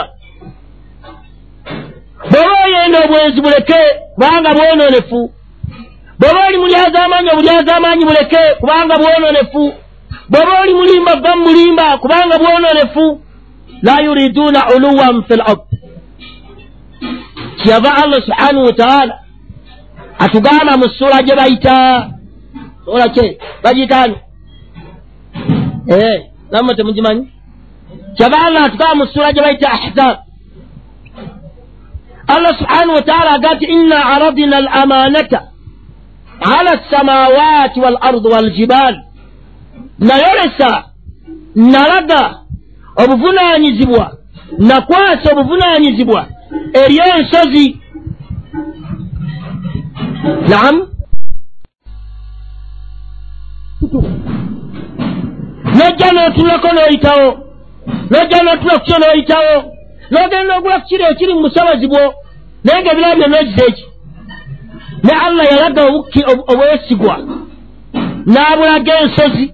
[2.30, 3.80] bw'oba oyenda obwenzi buleke
[4.14, 5.20] kubanga bwonoonefu
[6.18, 9.64] bw'oba oli mulyazamaanyi obulyazamaanyi buleke kubanga bwonoonefu
[10.30, 13.20] bw'oba oli mulimba va mulimba kubanga bwonoonefu
[13.82, 15.60] la yuriduuna uluwan fi l ard.
[17.62, 19.18] Kyeyava allah subhanahu wataala
[20.18, 21.76] atugamba mu ssuula gye bayita
[22.84, 24.16] sula kye bagiyitaani
[25.90, 26.16] ee
[26.52, 27.28] nammwe temugimanyi?
[28.16, 30.16] Kyava allah atugamba mu ssuula gye bayita ahzab.
[32.34, 35.40] Allah subhanahu wataala aga ti inna aradina al amanata
[36.40, 38.94] ala lsamawati wal ardi waljibal
[39.98, 40.84] nayolesa
[41.54, 42.38] nalaga
[42.96, 44.16] obuvunaanyizibwa
[44.58, 46.26] nakwasa obuvunaanyizibwa
[46.84, 47.80] eri ensozi
[50.50, 50.76] naam.
[55.78, 57.28] Nojja n'otulako n'oyitawo
[58.10, 59.56] nojja n'otula ku kyo n'oyitawo
[60.10, 62.02] n'ogenda ogula ku kiri ekiri mu busobozi bwo
[62.64, 63.84] naye nga ebirala byonna ogize eki
[65.04, 65.82] ne allah yalaga
[66.50, 67.14] obwesigwa
[68.32, 69.46] n'abulaga ensozi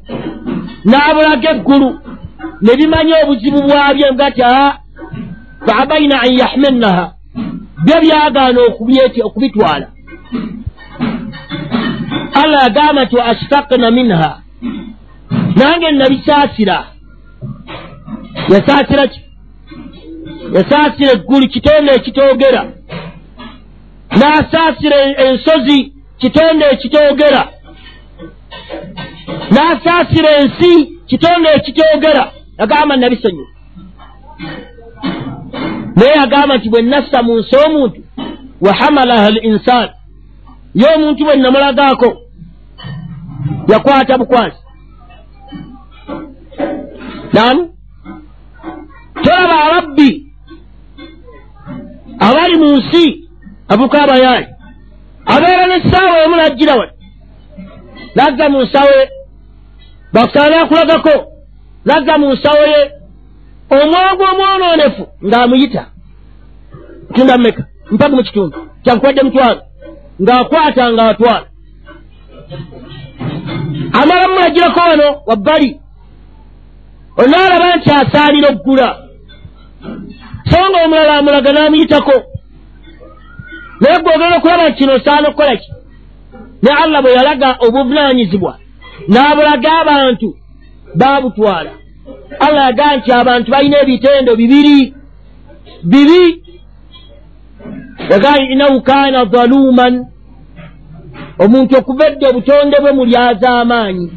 [0.91, 1.91] n'abulaga eggulu
[2.63, 4.73] ne bimanya obuzibu bwabyo nga ti aa
[5.67, 7.05] faabaina an yahmennaha.
[7.85, 8.61] Byo byagaana
[9.27, 9.87] okubitwala
[12.43, 14.43] allah yagamba nti wa ashfakna minha.
[15.57, 16.87] Nange nabisaasira.
[18.53, 19.21] Yasaasira ki?
[20.55, 22.63] Yasaasira eggulu kitonde ekitoogera
[24.19, 27.43] n'asaasira ensozi kitonde ekitoogera
[29.55, 30.73] n'asaasira ensi
[31.07, 32.25] kitonde ekitoogera
[32.59, 33.47] yagamba nabisonyiwa
[35.97, 38.01] naye yagamba nti bwe nassa mu nsi omuntu
[38.61, 39.89] wa hamalaha al insaan
[40.75, 42.09] ye omuntu bwe namulagaako
[43.69, 44.57] yakwata bukwasi
[47.33, 47.75] namu
[49.25, 50.11] tolaba ababbi
[52.19, 53.05] abali mu nsi
[53.69, 54.47] abuka abayaayi
[55.27, 56.95] abeera n'essaawa emu najjira wati
[58.15, 59.05] nazza mu nsawo ye.
[60.13, 61.15] Bakusaba nakulagako
[61.85, 62.81] nazza mu nsawo ye.
[63.71, 65.83] Omwagu omwonoonefu ng'amuyita.
[67.15, 67.63] Tunda mmeka?
[67.91, 68.59] Mpaka mu kitundu.
[68.83, 69.61] Kyakukwadde mutwalo.
[70.23, 71.47] Ng'akwata ng'atwala
[73.93, 75.81] amala mulagirako wano wabbali.
[77.17, 78.97] Onaalaba nti asaalira oggula.
[80.51, 82.17] So nga omulala amulaga n'amuyitako.
[83.81, 85.73] Naye gwogenda okulaba nti kino osaana okukola ki?
[86.63, 88.59] Ne allah bwe yalaga obuvunaanyizibwa
[89.09, 90.37] n'abulaga abantu
[90.95, 91.71] baabutwala.
[92.41, 94.95] Allah yagaa nti abantu balina ebitendo bibiri.
[95.83, 96.45] Bibi
[98.11, 100.07] yagaa inahu kaana dhaluman
[101.39, 104.13] omuntu okuva edde obutonde bwe mulyaza amaanyi.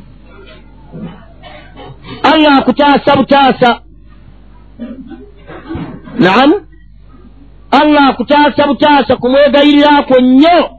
[2.24, 3.82] Allah akutaasa butaasa
[6.20, 6.56] naamu
[7.72, 10.70] allah akutaasa butaasa kumwegayirirakwo nnyo.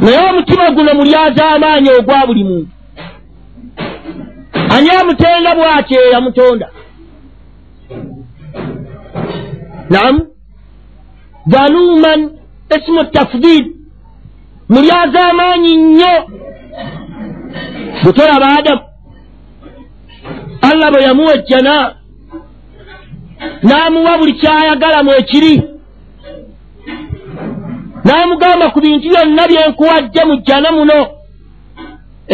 [0.00, 2.70] Naye omutima guno mulyaza amaanyi ogwa buli muntu.
[4.74, 6.68] Ani amutenda bwatyo eyamutonda
[9.90, 10.26] naamu
[11.46, 12.30] dhaluman
[12.70, 13.81] esimu tafdid
[14.68, 16.14] mulyaza amaanyi nnyo
[18.04, 18.82] butolaba adamu
[20.68, 21.94] allah bwe yamuwa ejjana
[23.62, 25.54] n'amuwa buli kyayagala mu ekiri
[28.04, 30.98] n'amugamba ku bintu byonna byenkuwadde mu jjana muno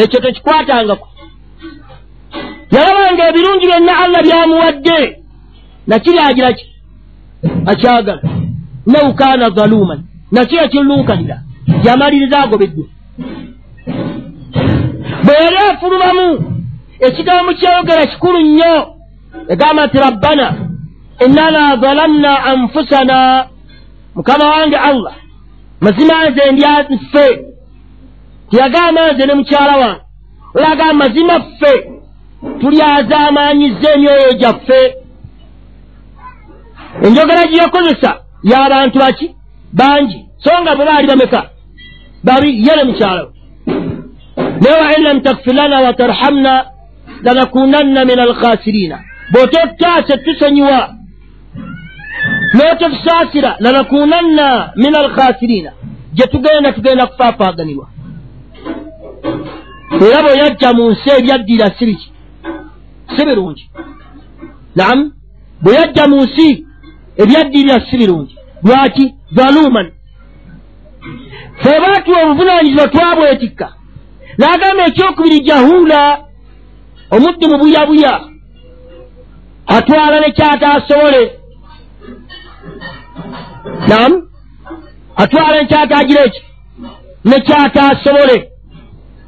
[0.01, 1.09] ekyo tekikwatangako
[2.75, 4.99] yalabanga ebirungi byonna allah byamuwadde
[5.87, 6.65] nakiri agira ki?
[7.67, 8.23] Akyagala.
[8.87, 10.01] Nawu kaana dhaluman
[10.33, 11.37] nakiri ekirulunkanira
[11.85, 12.85] yamaliriza agobeddwe
[15.25, 16.55] bwe yali afulumamu
[17.01, 18.95] ekigambo kyeyogera kikulu nnyo
[19.49, 20.55] yagamba nti rabbana
[21.27, 23.47] innana dhalamna anfusana.
[24.15, 25.15] Mukama wange allah
[25.81, 27.45] mazima nze ndya ffe
[28.51, 30.01] tiyagamba nze ne mukyala wange
[30.55, 31.91] olagamba mazima ffe
[32.61, 34.95] tulyazaamaanyiza emyoyo gyaffe.
[37.03, 38.11] Enjogera gye yakozesa
[38.43, 39.35] y'abantu baki?
[39.73, 40.27] Bangi.
[40.39, 41.51] So nga bwe baali bameka
[42.29, 43.31] babi ye ne mukyala we
[44.63, 46.55] naye wa in lam takfir lana watarhamna
[47.27, 48.97] lanakunanna min alkhasirina
[49.33, 50.81] bw'otottaase tusonyiwa
[52.57, 54.47] n'ototusaasira lanakunanna
[54.83, 55.71] min alkhasirina
[56.17, 57.87] gye tugenda tugenda kufaafaaganirwa
[60.07, 62.09] era bwe yajja mu nsi ebyaddirira si biki
[63.17, 63.65] si birungi
[64.77, 65.05] namu
[65.63, 66.49] bwe yajja mu nsi
[67.23, 68.35] ebyaddirira si birungi
[68.67, 69.05] lwaki
[71.63, 73.73] zaluman febaatuwa obuvunaanyizibwa twabwetikka.
[74.39, 76.19] N'agamba ekyokubiri jahula
[77.11, 78.21] omuddi mu buyabuya
[79.67, 81.23] atwala nekyataasobole
[83.89, 84.13] nam?
[85.17, 86.43] Atwala nekyataagira eki?
[87.25, 88.37] Nekyataasobole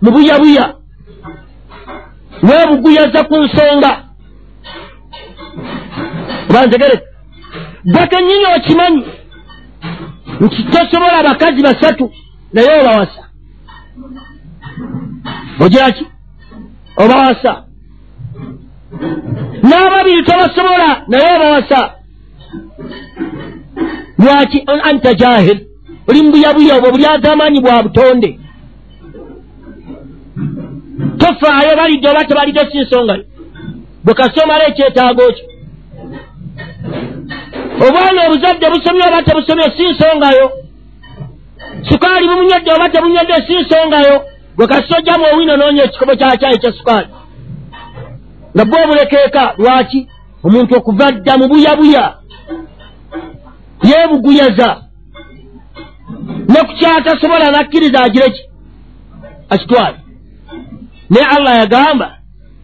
[0.03, 0.75] mu buyabuya
[2.43, 3.93] weebuguyaza ku nsonga.
[6.51, 7.07] Oba ntegereka
[7.85, 9.03] ddaka ennyini okimanyi
[10.41, 12.13] nti tosobola abakazi basatu
[12.53, 13.23] naye obawasa
[15.65, 16.07] ogiraki
[16.97, 17.53] obawasa
[19.69, 21.81] n'ababiri tobasobola naye obawasa
[24.19, 25.59] lwaki anta jahil
[26.09, 28.41] oli mubuyabuya obwo bulyazamaanyi bwa butonde.
[31.19, 33.25] Tofaayo balidde oba tebalidde si nsongayo
[34.05, 35.50] bwe kasomala ekyetaago kyo
[37.85, 40.47] obwana obuzadde busomye oba tebusomye si nsongayo.
[41.89, 44.23] Sukaali bumunywedde oba tebunywedde si nsongayo.
[44.57, 47.09] Gwe kasojjamu owino noonya ekikobo kyakyayi kya sukaali.
[48.55, 50.09] Nga bwe obulekeeka lwaki?
[50.45, 52.15] Omuntu okuva dda mu buyabuya
[53.83, 54.77] yeebuguyaza
[56.49, 58.43] ne ku kyatasobola nakkiriza agire ki?
[59.49, 59.97] Akitwale.
[61.11, 62.17] Naye allah yagamba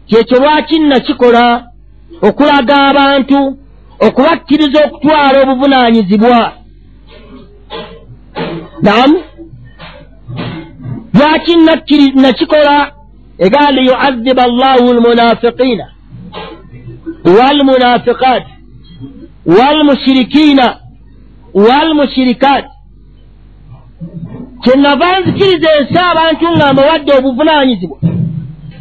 [0.07, 1.65] kyekyo lwaki nnakikola?
[2.23, 3.59] Okulaga abantu
[4.01, 6.53] okubakkiriza okutwala obuvunaanyizibwa.
[8.83, 9.23] Namu
[11.15, 11.57] lwaki
[12.23, 12.93] nakikola?
[13.39, 15.91] Egaa liyuaziba allahu almunafiqiina
[17.25, 18.45] walmunafiqat
[19.47, 20.77] walmushirikiina
[21.55, 22.69] walmushirikaati
[24.63, 27.99] kyenava nzikiriza ensi abantu nga mbawadde obuvunaanyizibwa.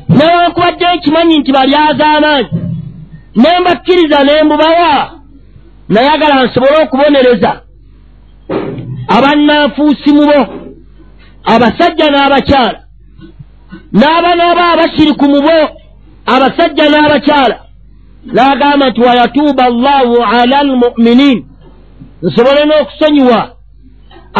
[0.09, 2.64] Newankubadde nkimanyi nti balyaza amaanyi
[3.35, 5.11] ne mbakkiriza ne mbubawa
[5.89, 7.61] nayagala nsobole okubonereza.
[9.15, 10.39] Abannanfuusi mu bo
[11.53, 12.79] abasajja n'abakyala
[13.99, 15.57] n'abanaaba abashiriku mu bo
[16.33, 17.57] abasajja n'abakyala
[18.35, 21.39] n'agamba nti wayatuuba allahu ala almuminiin
[22.23, 23.41] nsobole n'okusonyiwa.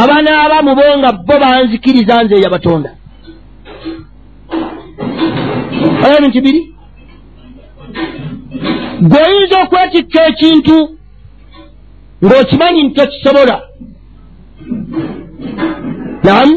[0.02, 2.92] Abanaaba mu bo nga bo banzikiriza nze yabatonda.
[6.04, 6.62] Oyo ebintu biri
[9.02, 10.76] gweoyinza okwetikka ekintu
[12.24, 13.58] ng'okimanyi nti tokisobola.
[16.24, 16.56] Namu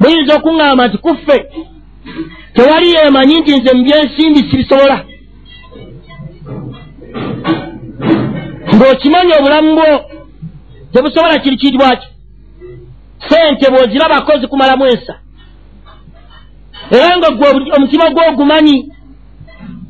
[0.00, 1.36] muyinza okuŋŋamba nti kuffe
[2.54, 4.96] tewali yeemanyi nti nze mu byensimbi sibisobola.
[8.74, 9.88] Ng'okimanyi obulamu bwo
[10.92, 12.08] tebusobola kiri kiyitibwaki
[13.28, 15.14] sente bw'ozirabako zikumalamu ensa
[16.90, 18.76] era nga gwe omutima gw'ogumanyi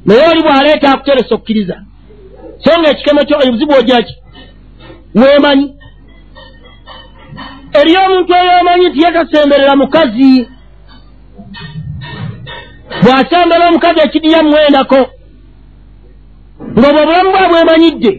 [0.09, 1.76] naye oli bw'aleeta akuteresa okukkiriza
[2.64, 4.14] so nga ekikemo kyo obuzibu ogiraki
[5.14, 5.66] weemanyi?
[7.78, 10.30] Eriyo omuntu eyomanyi nti yetasemberera mukazi
[13.02, 15.00] bw'asembera omukazi ekidiya muwendako
[16.78, 18.12] ng'obwo obulamu bwe bwemanyidde.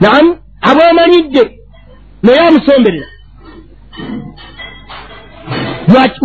[0.00, 0.30] Namu
[0.68, 1.42] abwemanyidde
[2.22, 3.08] naye amusemberera.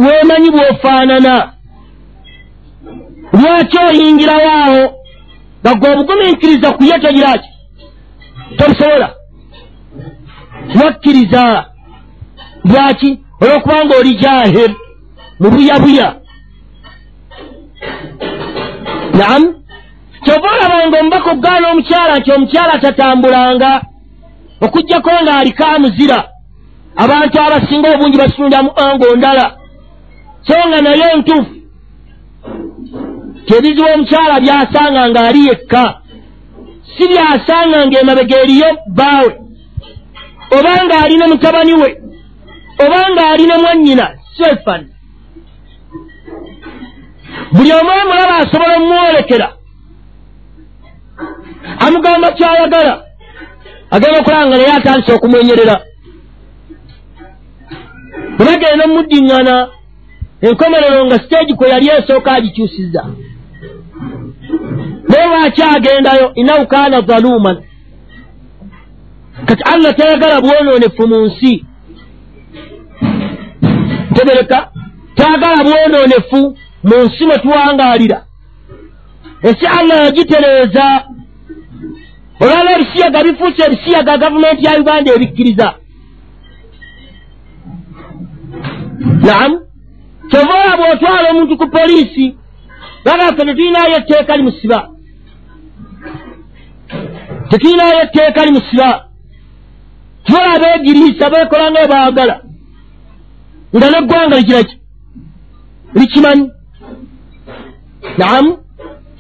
[0.06, 1.53] Weemanyi bw'ofaanana
[3.34, 4.84] lwaki oyingirawo awo
[5.62, 7.50] nga gwe obugumiikiriza ku ye togiraki
[8.58, 9.10] tobusobola
[10.80, 11.66] wakkiriza
[12.66, 13.20] lwaki?
[13.42, 14.72] Olwokubanga oli jahir
[15.40, 16.16] mu buyabuya
[19.18, 19.48] namu
[20.24, 23.72] kyova olabanga omubaka okugaana omukyala nti omukyala tatambulanga
[24.66, 26.20] okugjako ng'aliko amuzira
[27.04, 29.46] abantu abasinga obungi basunda mu ango ndala.
[30.48, 31.63] So nga naye entuufu
[33.54, 35.86] kyebizibu omukyala byasanga ng'ali yekka
[36.94, 39.32] si byasanga ng'emabega eriyo bbaawe
[40.58, 41.90] oba ng'alina mutabani we
[42.84, 44.06] oba ng'alina mwannyina
[44.38, 44.82] sefan
[47.54, 49.48] buli omu amulaba asobola omumwolekera
[51.86, 52.94] amugamba kyayagala
[53.94, 55.76] agenda okulanga naye atandise okumwenyerera.
[58.38, 59.56] Bwe bagenda omuddiŋŋana
[60.48, 63.04] enkomerero nga siteegi kwe yali esooka agikyusizza
[65.24, 67.64] naye lwakyagendayo inahu kaana zaluman
[69.46, 71.66] kati allah tayagala bwonoonefu mu nsi.
[74.14, 74.70] Tebereka
[75.16, 78.26] tayagala bwonoonefu mu nsi mwe tuwangaalira.
[79.42, 81.04] Ensi allah yagitereeza.
[82.40, 85.74] Olwala ebisiyaga bifuuse ebisiyaga gavumenti ya uganda ebikkiriza.
[89.26, 89.60] Naamu
[90.30, 92.38] kyova olaba otwala omuntu ku poliisi
[93.06, 94.93] bagaffe tetulinayo etteeka limusiba
[97.54, 99.06] tetulinayo etteeka limusiba
[100.26, 102.36] kibola abeegiriisa beekola nga ebaagala
[103.76, 104.78] nga neggwanga likiraki
[105.96, 106.52] likimanyi?
[108.18, 108.58] Naamu?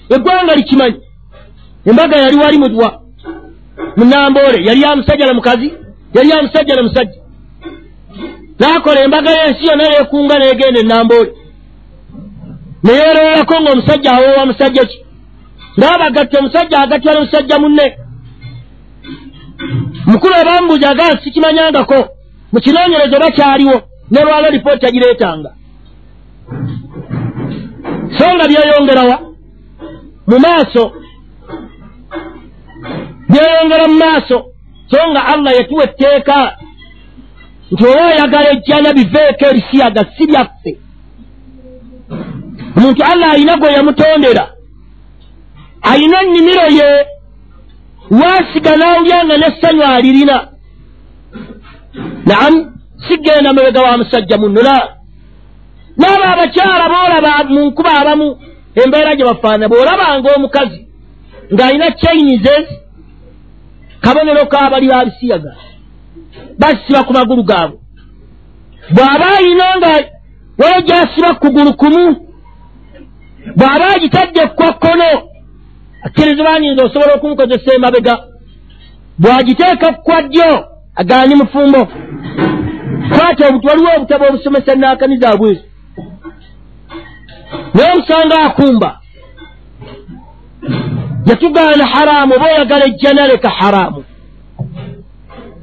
[0.10, 1.00] Eggwanga likimanyi?
[1.86, 3.02] Embaga yali wali mudwa
[3.98, 5.74] munamboole yali ya musajja na mukazi?
[6.14, 7.20] Yali ya musajja na musajja?
[8.60, 11.34] Naakola embaga y'ensi yonna yeekunga neegenda enamboole
[12.84, 14.98] neyeerowolako ng'omusajja awoowa musajja ki?
[15.80, 18.03] Ngaabagatte omusajja agattwa ne musajja munne
[20.06, 22.00] mukulu abamubuuza agaa sikimanyangako
[22.54, 23.82] mu kinoonyerezo bakyaliwo
[24.12, 25.52] ne lwalo lipooti agireetanga
[28.18, 29.34] so nga byeyongerawa
[30.28, 30.84] mu maaso.
[33.30, 34.38] Byeyongera mu maaso.
[34.92, 36.58] So nga allah yatuwa etteeka
[37.72, 40.72] nti oba oyagala ejjana biveeko ebisiyaga si byaffe.
[42.78, 44.46] Omuntu allah alina gwe yamutondera
[45.82, 46.90] alina ennimiro ye
[48.20, 50.38] waasiga n'awulya nga n'essanyu alirina.
[52.28, 52.60] Naamu
[53.08, 54.78] sigenda mabega wa musajja munnula.
[55.98, 58.28] Naaba abakyala boolaba mu nkuba abamu
[58.82, 60.80] embeera gye bafaana bw'olabanga omukazi
[61.54, 62.68] ng'alina chainizes
[64.04, 65.52] kabonero k'abali babisiyaga
[66.60, 67.78] basiba ku magulu gaabwe.
[68.96, 69.92] Bw'aba alina nga
[70.62, 72.04] wala gyasiba kugulu kumu
[73.58, 74.42] bw'aba agitadde
[76.04, 78.18] kwa kkono akkirizibanyinza osobola okumukozesa emabega.
[79.20, 81.88] Bw'agiteeka kwa ddyo agaani mufumbo.
[83.10, 85.62] Kwati obuti waliwo obutabo obusomesa naakaniza abwezo
[87.74, 89.00] naye omusanga akumba
[91.26, 94.04] yatugaana haraamu oba oyagala ejjana leka haraamu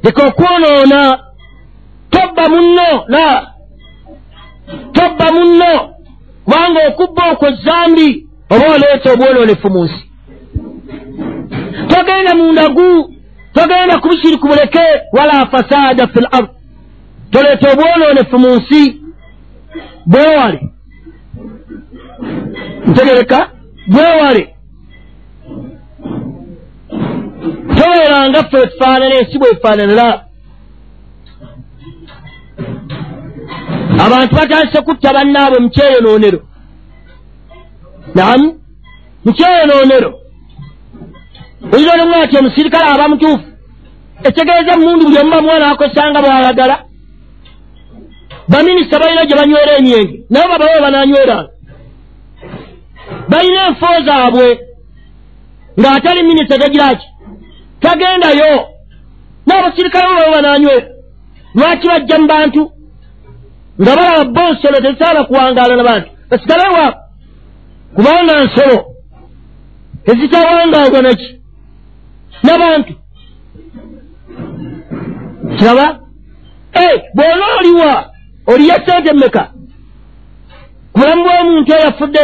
[0.03, 1.19] leka okwonoona
[2.11, 3.53] tobba munno la
[4.93, 5.95] tobba munno.
[6.45, 10.10] Kubanga okubba okwo zambi oba oleeta obwonoonefu mu nsi
[11.91, 13.15] togenda mu ndagu
[13.55, 16.49] togenda ku bishiriku buleke wala fasaada fi l ard
[17.31, 18.83] toleeta obwonoonefu mu nsi.
[20.07, 20.61] Bwewale.
[22.87, 23.51] Ntegereka
[23.87, 24.55] bwewale.
[27.77, 30.25] Tobeeranga ffe efaanana ensi bwefaananira.
[34.07, 36.41] Abantu batandise kutta bannaabwe mukyeyonoonero
[38.15, 38.61] namu
[39.25, 40.20] mukyeyonoonero
[41.73, 43.47] oyinza olimu ati omusirikale aba mutuufu
[44.27, 46.77] ekitegeeza mundu buli omu bamwana akosanga bwayagala.
[48.49, 51.51] Baminisita balina gye banywera emyenge nabo babawe bananyweranga
[53.29, 54.47] balina enfo zaabwe
[55.81, 57.07] ng'atali minisita tagiraki
[57.81, 58.67] tagendayo.
[59.47, 60.89] N'abasirikale bo babo bananywera
[61.55, 62.63] lwaki bajja mu bantu?
[63.81, 66.11] Nga balaba bo nsolo tezisaana kuwangaala na bantu.
[66.31, 66.99] Basigale waabo
[67.95, 68.79] kubanga nsolo
[70.05, 71.40] tezitawangaalwa naki
[72.43, 72.93] n'abantu.
[75.59, 76.01] Kiraba?
[77.15, 78.11] Bw'ona oliwa
[78.47, 79.43] oliya sente mmeka?
[80.93, 82.23] Ku bulamu bw'omuntu oyo afudde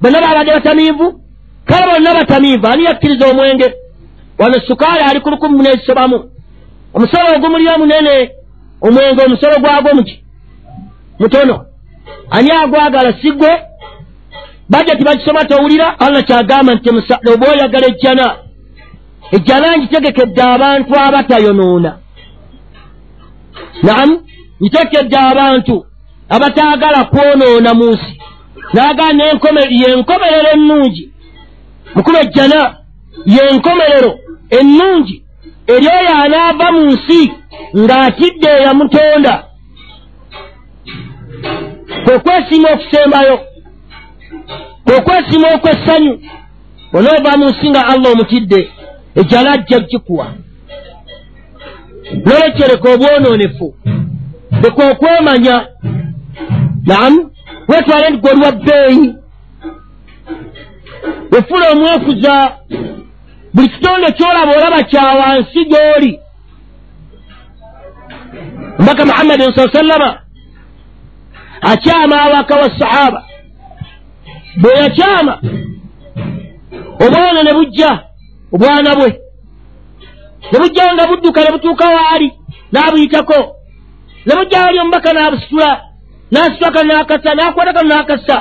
[0.00, 1.06] bonna baabadde batamiivu?
[1.64, 3.74] Kale bonna batamiivu ani yakkiriza omwenge?
[4.38, 6.30] Wano sukaali ali ku lukumi munekisobamu
[6.94, 8.30] omusolo ogumulira munene
[8.80, 10.24] omwenge omusolo gwagwo muki
[11.18, 11.66] mutono.
[12.30, 13.50] Ani agwagala sigwe?
[14.68, 16.88] Bajja tibakisoma towulira allah kyagamba nti
[17.34, 18.36] oba oyagala ejjana
[19.32, 21.92] ejjana ngitegekedde abantu abatayonoona
[23.82, 24.22] naamu
[24.60, 25.86] ngitekedde abantu
[26.28, 28.20] abataagala kwonoona mu nsi.
[28.72, 29.24] Naagana
[29.70, 31.12] yenkomerero ennungi.
[31.94, 32.76] Mukuba ejjana
[33.26, 34.18] yenkomerero
[34.58, 35.16] ennungi
[35.66, 37.32] eri oyo anaava mu nsi
[37.76, 39.34] ng'atidde eyamutonda.
[42.04, 43.36] Kwe kwesiima okusembayo
[44.84, 46.14] kwe kwesiima okwessanyu
[46.96, 48.60] onoova mu nsi nga allah omutidde
[49.14, 50.32] ejjala ajja gikuwa
[52.26, 53.74] nolekyoreka obwonoonefu
[54.62, 55.66] leka okwemanya
[56.86, 57.30] naamu
[57.68, 59.14] wetwale nti gwe oliwa bbeeyi.
[61.32, 62.52] Wefula omwefuza
[63.54, 66.20] buli kitonde kyolaba olaba kyawansi gy'oli.
[68.78, 70.20] Mbaka muhammadin saa sallama
[71.60, 73.24] akyama abaka wa sahaba.
[74.56, 75.40] Bwe yakyama
[77.00, 78.02] obwana ne bujja
[78.54, 79.10] obwana bwe.
[80.52, 82.28] Ne bujja nga budduka ne butuuka waali
[82.72, 83.40] n'abuyitako.
[84.26, 85.70] Ne bujja wali omubaka n'abusitula
[86.32, 88.36] n'asitula kano n'akassa n'akwata kano n'akassa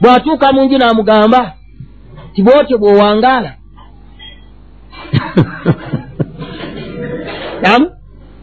[0.00, 1.40] bw'atuuka mu nju n'amugamba
[2.34, 3.50] ti bwotyo bw'owangaala.
[7.62, 7.86] Namu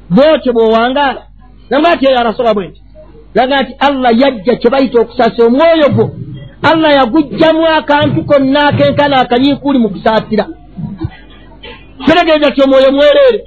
[0.10, 1.22] bwotyo bw'owangaala.
[1.70, 2.82] Namba ati eyo arasoba bwe nti
[3.36, 6.06] laga nti allah yajja kye bayita okusaasira omwoyo gwo
[6.72, 10.46] allah yagugjamu akantu konna akenkana akanyiikuuli mu kusaasira
[12.06, 13.46] kitegeeza ti omwoyo mwereere.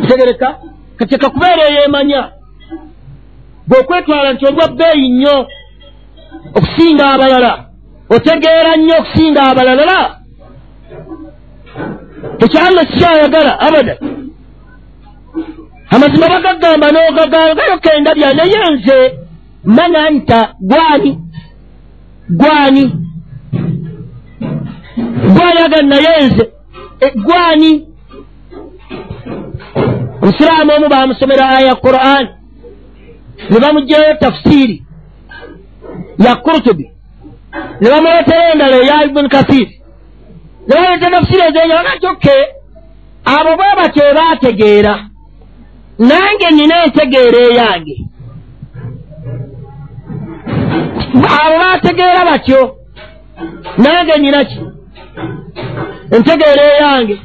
[0.00, 0.58] Kitegereka
[0.96, 2.30] katika kubeera eyeemanya
[3.68, 5.46] bw'okwetwala nti olwa bbeeyi nnyo
[6.56, 7.52] okusinga abalala
[8.08, 10.00] otegeera nnyo okusinga abalalala
[12.44, 13.94] ekyalo sikyayagala abada
[15.94, 19.23] amazima bagagamba n'ogagagayo kendabya naye nze
[19.64, 21.18] manya nta gwani
[22.30, 22.84] gwani
[25.34, 26.44] gwayaga naye nze
[27.24, 27.86] gwani
[30.22, 32.28] omusiraamu omu bamusomera aya ya qur'an
[33.50, 34.82] ne bamugjayo tafsiri
[36.18, 36.90] ya kurtubi
[37.80, 39.80] ne bamuleetera endala eya ibuni kathiri
[40.68, 42.36] ne baleeta tafsiri ezenya bagati oke
[43.24, 44.94] abo bwe batyo ebaategeera
[45.98, 47.96] nange nina entegeera eyange
[51.14, 52.76] abo baategeera batyo
[53.78, 54.60] nange nina ki?
[56.10, 57.20] Entegeera eyange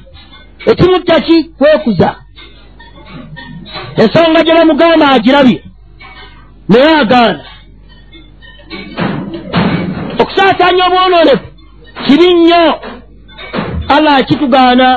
[0.66, 2.10] ekimutta ki kwekuza
[4.02, 5.64] ensonga gye bamugamba agirabye
[6.70, 7.44] naye agaana.
[10.22, 11.48] Okusaasaanya obwonoonefu
[12.06, 12.64] kibi nnyo.
[13.96, 14.88] Allah akitugaana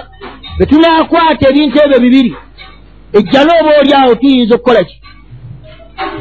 [0.57, 2.33] bwe tunaakwata ebintu ebyo bibiri
[3.13, 4.97] ejjala oba oli awo tuyinza okukola ki?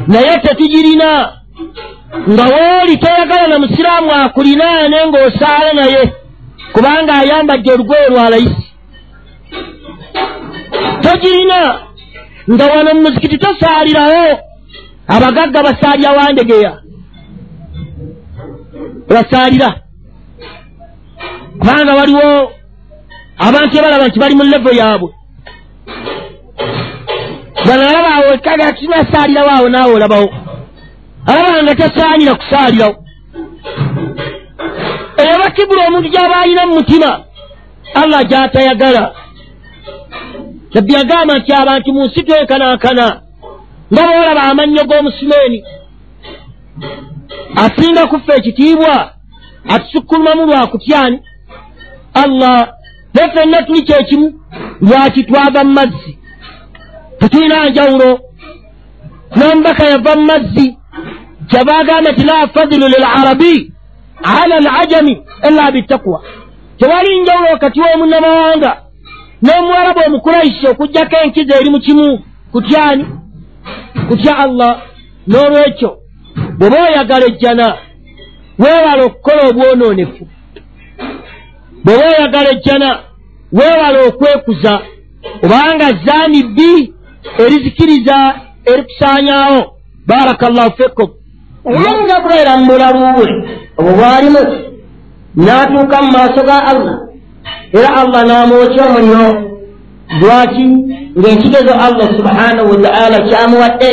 [0.06, 1.08] Naye tetugirina
[2.30, 6.12] nga wooli toyagala na musiraamu akulinaane ng'osaala naye
[6.72, 8.66] kubanga ayambadde olugoye lwa layisi.
[11.02, 11.60] Togirina
[12.52, 14.38] nga wano mu muzikiti tosaalirawo
[15.08, 16.72] abagagga basaalira wandegeya
[19.08, 19.70] basaalira.
[21.58, 22.52] Kubanga waliwo
[23.38, 25.10] abantu ebalaba nti bali mu levo yaabwe.
[27.66, 30.28] Bano alaba awo kaga kinasaalirawo awo naawe olabawo
[31.26, 32.96] alaba nga tasaanira kusaalirawo
[35.22, 37.10] eyo bakibula omuntu gy'aba alina mu mutima
[37.94, 39.04] allah gy'atayagala.
[40.74, 43.06] Nabbi yagamba nti abantu mu nsi twenkanankana
[43.92, 45.58] nga boolaba amannyo g'omusumeeni
[47.64, 49.12] asinga kuffa ekitiibwa
[49.68, 51.18] atusukkuluma lwa kutyani.
[52.14, 52.58] Allah
[53.14, 54.28] naye ffenna tuli kyekimu
[54.80, 56.18] lwaki twava mu mazzi?
[57.18, 58.20] Tetulina njawulo
[59.36, 60.76] n'omubaka yava mu mazzi
[61.48, 63.72] kyava agamba nti la fadilu lilarabi
[64.22, 66.22] ala alajami illa bitakwa
[66.78, 68.76] tewali njawulo wakati w'omunnamawanga
[69.42, 73.06] n'omuwarabu omukuraishi okugjako enkizo eri mu kimu kutyani
[74.08, 74.82] kutya allah
[75.28, 75.90] n'olwekyo
[76.58, 77.66] bw'oba oyagala ejjana
[78.58, 80.24] weewala okukola obwonoonefu
[81.84, 82.88] bw'oba oyagala ejjana
[83.52, 84.72] weewala okwekuza
[85.44, 86.94] obanga zaani bbi
[87.42, 88.16] erizikiriza
[88.70, 89.60] erikusaanyaawo
[90.06, 91.08] baraka llahu fikum
[91.68, 93.26] oyinza kubeera mu bulalu bwe
[93.78, 94.42] obwo bwalimu
[95.44, 96.96] n'atuuka mu maaso ga allah.
[97.72, 99.28] Era allah n'amwokya omuliro
[100.20, 100.64] lwaki?
[101.18, 103.90] Ng'ekigezo allah subhanahu wataala kyamuwadde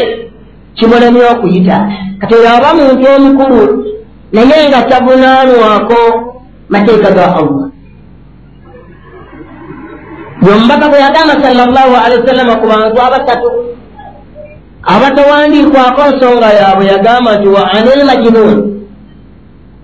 [0.77, 1.77] kimulemye okuyita.
[2.19, 3.65] Kati oyo aba muntu omukulu
[4.33, 6.01] naye nga tavunaanwako
[6.69, 7.65] mateeka ga allah.
[10.45, 13.47] Yomubaka bwe yagamba salllahu alehi wasallama ku bantu abasatu
[14.83, 18.57] abatawandiikwako nsonga yaabwe yagamba nti wa anil majnun.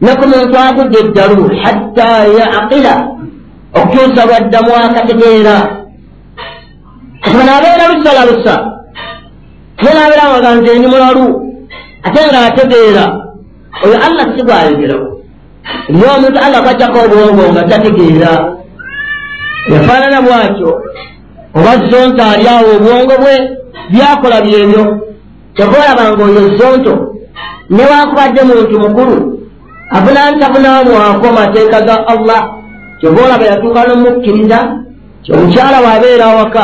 [0.01, 2.95] Ne ku muntu agudde eddalu hatta yaqila
[3.73, 5.55] okutuusa lwaddamu akategeera.
[7.27, 8.55] Ono abeera lusala lusa
[9.83, 11.25] ye naabeera waga nti endi mulalu
[12.03, 13.05] ate nga ategeera
[13.83, 15.07] oyo allah si bwayogerawo
[15.89, 18.31] niye omuntu allah kwajjako obwongo nga tategeera.
[19.71, 20.71] Yafaanana bwatyo
[21.55, 23.35] oba zonto ali awo obwongo bwe
[23.91, 24.83] byakola byebyo.
[25.55, 26.93] Tekoolabanga oyo zonto
[27.69, 29.15] newakubadde muntu mukulu
[29.95, 32.41] avunaantavunaamwako mateeka ga allah.
[32.99, 34.59] Kyobaolaba yatuuka nomukkiriza
[35.23, 36.63] kyomukyala waabeera awaka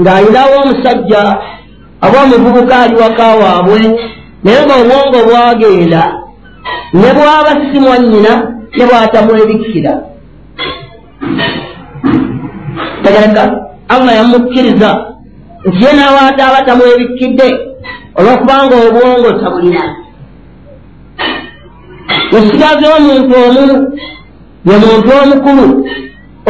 [0.00, 1.22] ng'ayinawo omusajja
[2.00, 3.80] aba omuvubuka ali waka waabwe
[4.44, 6.02] naye nga obwongo bwagenda
[6.94, 8.32] ne bwaba simwa nnyina
[8.76, 9.92] ne bwatamwebikkira
[13.04, 13.42] tegereka
[13.88, 14.90] allah yamukkiriza
[15.66, 17.48] nti ye n'awaata aba tamwebikkidde
[18.18, 19.82] olwokubanga obwongo tabulina.
[22.32, 23.64] Wesigaze omuntu omu
[24.68, 25.66] ye muntu omukulu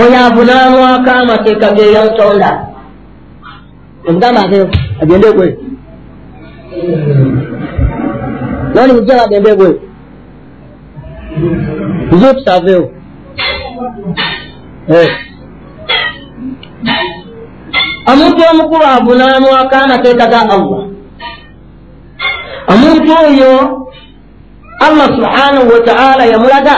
[0.00, 2.50] oyo avunaanwako amateeka geyamutonda
[4.08, 4.66] omugamba ageo
[5.02, 5.48] agende gwe.
[8.74, 9.70] Noni mujjala agende gwe.
[12.12, 12.86] Nze otusaaveewo
[18.06, 20.82] omuntu omukulu avunaanwako amateeka ga allah.
[22.72, 23.52] Omuntu oyo
[24.86, 26.76] allah subhanahu wataala yamulaga.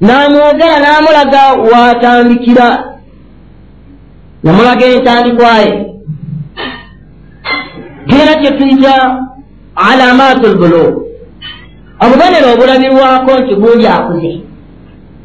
[0.00, 2.68] N'amwogera n'amulaga watandikira.
[4.44, 5.86] Yamulaga entandikwaye.
[8.06, 9.18] Gera kye tuyita
[9.76, 10.94] alamaatu lbulug
[12.02, 14.32] obubonero obulabirwako nti gundi akuze.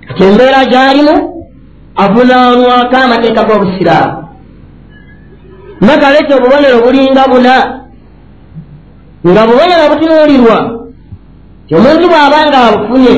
[0.07, 1.15] Kati embeera gyalimu
[1.95, 4.24] avunaanwako amateeka g'obusiraamu
[5.81, 7.55] nakalete obubonero bulinga buna
[9.27, 10.57] nga bubonero butunuulirwa
[11.75, 13.15] omuntu bw'aba nga abufunye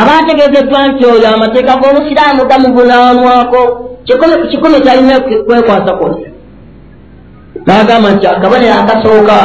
[0.00, 3.60] aba ategeezeddwa nti oyo amateeka g'obusiraamu gamuvunaanwako
[4.50, 6.28] kikumi kyalina kwekwasa kwonna
[7.66, 9.38] n'agamba nti akabonero akasooka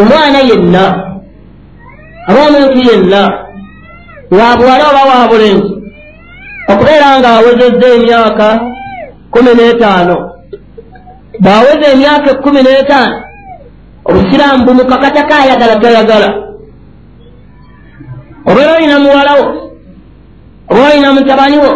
[0.00, 0.84] omwana yenna
[2.28, 3.20] aba omuntu yenna
[4.38, 5.74] wabuwala oba wabulenzi
[6.70, 8.48] okubeera nga awezezza emyaka
[9.32, 10.29] kumi n'etaano
[11.42, 13.16] bw'aweza emyaka ekkumi n'etaano
[14.08, 16.28] obusiraamu bumukakatako ayagala tayagala
[18.48, 19.46] obeera olina muwalawo
[20.70, 21.70] oba olina mutabaniwo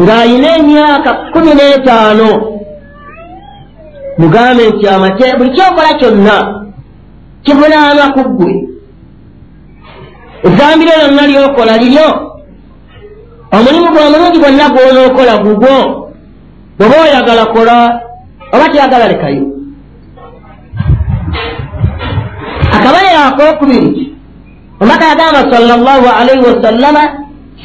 [0.00, 2.28] ng'ayina emyaka kumi n'etaano
[4.18, 6.36] mugambe nti amate buli kyokola kyonna
[7.44, 8.52] kivunaanwa ku ggwe
[10.46, 12.08] ezambiro lyonna lyokola liryo
[13.56, 15.74] omulimu gwe omulungi gwonna gwonookola gugwo
[16.78, 18.05] bweba oyagala kola
[18.54, 19.44] oba teyagala lekayo
[22.76, 23.90] akabalero akokubiri
[24.80, 27.02] omaka yagamba salllahu alaihi wasallama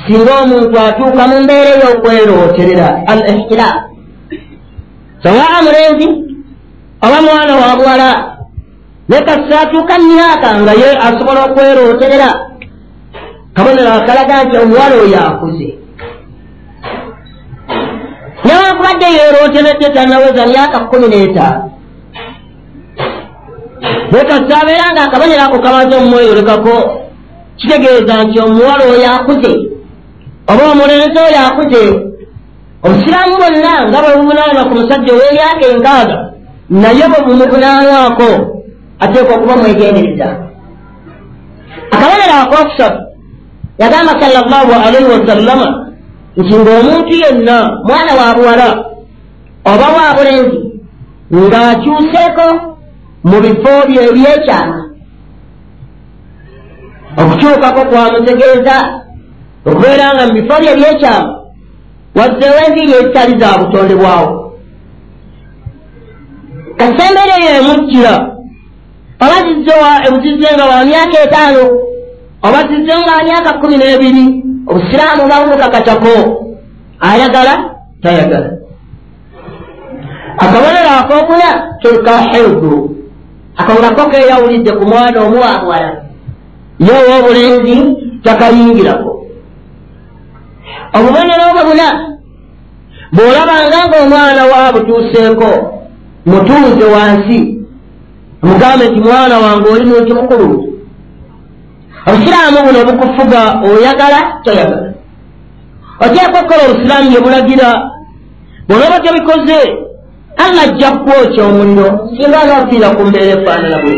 [0.08, 3.76] singa omuntu atuuka mu mbeera ey'okwerooterera al ihtiram
[5.24, 6.08] sawaa mulenzi
[7.06, 8.10] oba mwana wa buwala
[9.10, 12.30] naye kasita atuuka myaka nga ye asobola okwerooterera
[13.54, 15.81] kabonero akalaga nti omuwala oyo akuze
[18.52, 21.72] newankubadde yerooteredde tanaweza myaka kumi n'etaano
[24.12, 26.76] naye kasita abeera nga akabonero ako kamaze omumweyolekako
[27.58, 29.54] kitegeeza nti omuwala oyo akuze
[30.52, 31.84] oba omulenzi oyo akuze
[32.86, 36.18] obusiraamu bwonna nga bwe buvunaanwa ku musajja ow'emyaka enkaaga
[36.82, 38.30] naye bwe bumuvunaanwako
[39.04, 40.28] ateekwa okuba mwegendereza.
[41.94, 43.02] Akabonero akokusatu
[43.82, 45.91] yagamba sallallahu alaihi wasallama
[46.38, 48.70] nti ng'omuntu yenna mwana wa buwala
[49.72, 50.60] oba wa bulenzi
[51.34, 52.48] ng'akyuseeko
[53.24, 54.80] mu bifo bye ebyekyama.
[57.20, 58.76] Okukyukako kwamutegeeza
[59.66, 61.42] okubeera nga mu bifo bye ebyekyama
[62.16, 64.28] wazzeewo enviiri ezitali za butondebwawo
[66.78, 68.14] kasembeere eyo emujjira
[69.24, 71.64] oba zizzewa ebuzizze nga wa myaka etaano
[72.46, 74.26] oba zizze nga wa myaka kumi n'ebiri
[74.68, 76.14] obusiraamu babumukakatako
[77.00, 77.54] ayagala
[78.04, 78.50] tayagala
[80.38, 81.50] akabonero akokuna
[81.82, 82.96] kyolika herudu
[83.58, 85.90] akawulako keeyawulidde ku mwana omuwamwala
[86.80, 87.78] ye ow'obulenzi
[88.24, 89.12] takayingirako
[90.98, 91.88] obubonero obwo buna
[93.14, 95.50] bw'olabanga ng'omwana waabutuuseeko
[96.26, 97.38] mutuuze wansi
[98.42, 100.71] mugambe nti mwana wange oli muntu mukulu
[102.08, 104.94] obusiraamu buno bukufuga oyagala toyagala.
[106.04, 107.70] Oteeka okukola obusiraamu bye bulagira?
[108.68, 109.60] Bw'olaba tebikoze
[110.38, 113.96] allah ajja kwokya omuliro singa anaafiira ku mbeera efaanana bwe.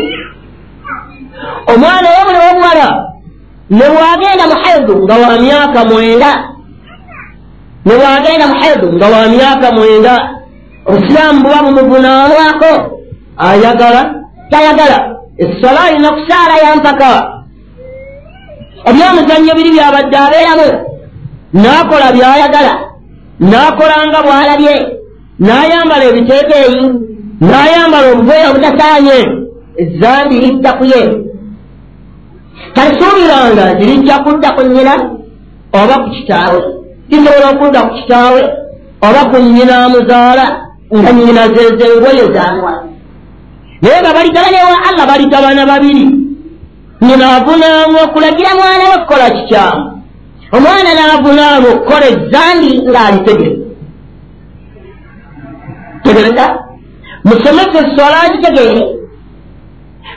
[1.72, 2.88] Omwana oyo buli wobuwala
[3.70, 6.30] ne bwagenda mu haidu nga wa myaka mwenda
[7.86, 10.14] ne bwagenda mu haidu nga wa myaka mwenda
[10.86, 12.72] obusiraamu buba bumuvunaanwako
[13.38, 14.02] ayagala
[14.50, 14.98] tayagala.
[15.38, 17.33] Essala alina kusaala yampaka
[18.88, 20.68] ebyomuzannyo biri byabadde abeeramu.
[21.62, 22.74] N'akola by'ayagala
[23.50, 24.74] n'akolanga bw'alabye
[25.44, 26.82] n'ayambala ebiteeteeyi
[27.48, 29.18] n'ayambala obugoye obutasaanye
[29.82, 31.02] ezambi lidda ku ye.
[32.74, 34.94] Talisuubiranga nti lijja kudda ku nnyina
[35.80, 36.60] oba ku kitaawe?
[37.08, 38.42] Kisobola okudda ku kitaawe
[39.06, 40.46] oba ku nnyina amuzaala
[40.98, 42.72] nga nnyina zeze engoye zanwa
[43.82, 46.04] naye nga balitabane wa allah balitabana babiri
[47.06, 49.84] nyina avunaamwa okulagira mwana we okukola kikyamu
[50.56, 53.56] omwana n'avunaamwa okukola ezambi ng'alitegere.
[56.04, 56.44] Tegereza
[57.24, 58.82] musomese esola gitegeere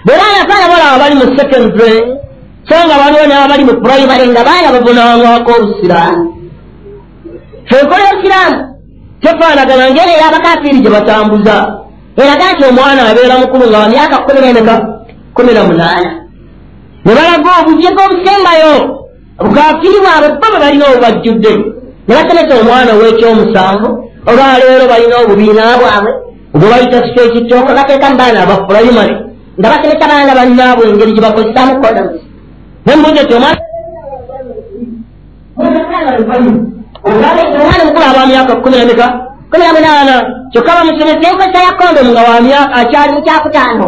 [0.05, 1.99] bwera anafaana balaba bali mu secondary
[2.67, 6.25] so nga waliwo n'abali mu primary nga baana bavunaanwako obusiraamu.
[7.69, 8.57] Fenkola obusiraamu
[9.21, 11.55] tefaanagana ngeri ey'abakafiiri gye batambuza.
[12.19, 14.75] Eraga nti omwana abeera mukulu nga wa myaka kumi nemeka
[15.35, 16.26] kumi na munaana
[17.07, 18.73] ne balaga obujega obusembayo
[19.39, 21.51] bukafiiri bwabwe bo bwe balina obubajjudde
[22.07, 23.87] ne basomesa omwana ow'ekyomusanvu
[24.29, 26.11] olwaleero balina obubiina bwabwe
[26.55, 29.13] obwe bayita siteekitoko bateeka mu baana aba pulayimale
[29.59, 32.13] nga basomesa baana bannaabwe engeri gye bakozesaamu kondoms
[32.85, 33.61] nembuze ti omwana
[37.07, 39.07] omwana mukulu aba myaka kumi nameka
[39.51, 40.15] kumi na munaana
[40.51, 43.87] kyokka bamusomesa enkozesa ya kondomu nga wamyaka akyali mu kyakutaano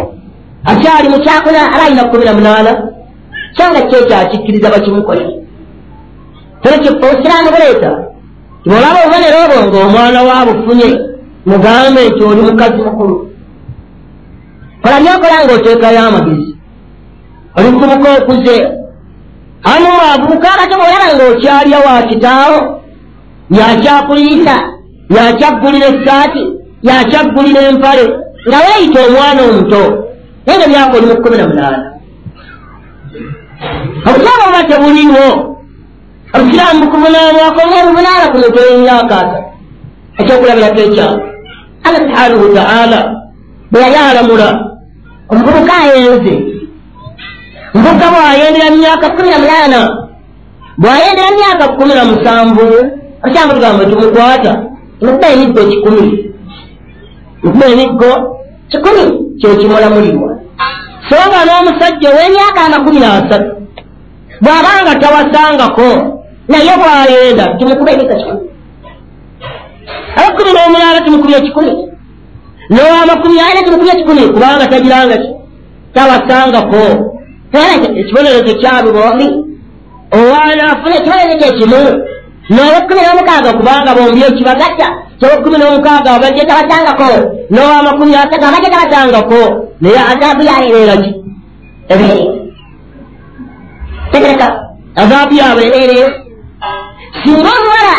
[0.72, 2.72] akyali mu kyakuna aba alina kumi na munaana
[3.56, 5.34] so nga kyekyakikkiriza bakimukolere
[6.62, 7.91] tolekyo obusiraamu buleeta
[8.64, 10.88] tibolaba obubonero obwo ng'omwana waabufunye
[11.50, 13.16] mugambe nti oli mukazi mukulu
[14.82, 16.52] kola nyokola ng'oteekayo amagezi
[17.56, 18.56] oli mukubuka okuze
[19.72, 22.60] amu avubuka abato bwolaba ng'okyalya wa kitaawo
[23.58, 24.56] yakyakuliisa
[25.16, 26.43] yakyaggulira essaati
[26.88, 28.04] yakyaggulira empale
[28.47, 29.82] nga weeyita omwana omuto
[30.45, 31.89] naye nga myaka oli mu kkumi na munaana
[34.08, 35.26] obusiraamu buba tebuliiwo
[36.36, 39.43] obusiraamu bukuvunaanwako ngaobuvunaana ku mutwe emyaka asatu
[40.20, 41.18] ekyokulabirako ekyalo
[41.86, 43.00] allah subhanahu wataala
[43.72, 44.47] bwe yali alamula
[45.32, 46.34] omuvubuka ayenze
[47.74, 49.80] mvubuka bwayendera myaka kumi na munaana
[50.82, 52.66] bwayendera myaka kumi na musanvu
[53.26, 54.52] okyamba tugamba tumukwata
[55.00, 56.06] tumukuba emiggo kikumi
[57.43, 58.12] mukuba emiggo
[58.72, 59.04] kikumi
[59.39, 60.30] kyekimulamulibwa
[61.10, 63.50] so nga n'omusajja ow'emyaka amakumi n'asatu
[64.42, 65.90] bw'abanga tawasangako
[66.48, 68.42] naye bwayenda tumukuba emiggo kikumi.
[70.18, 71.72] Abakumi n'omunaana tumukubya ekikumi
[72.74, 75.30] n'owamakumi ana tumukubya ekikumi kubanga tagiranga ki?
[75.94, 76.84] Tawasangako.
[78.00, 79.28] Ekibonerezo kyabe bombi
[80.18, 81.82] owaana afuna ekibonerezo ekimu
[82.54, 84.88] n'owekumi n'omukaaga kubanga bombi ekibagatta
[85.20, 87.10] kyowekumi n'omukaaga abajje tabasangako
[87.54, 89.40] n'owamakumi asatu abajje tabasangako
[89.82, 91.12] naye azaabu yabeereraki
[91.94, 92.24] ebeere
[94.12, 94.47] tegereka
[95.01, 96.05] azaabu yabeerere
[97.24, 97.95] singa omuwala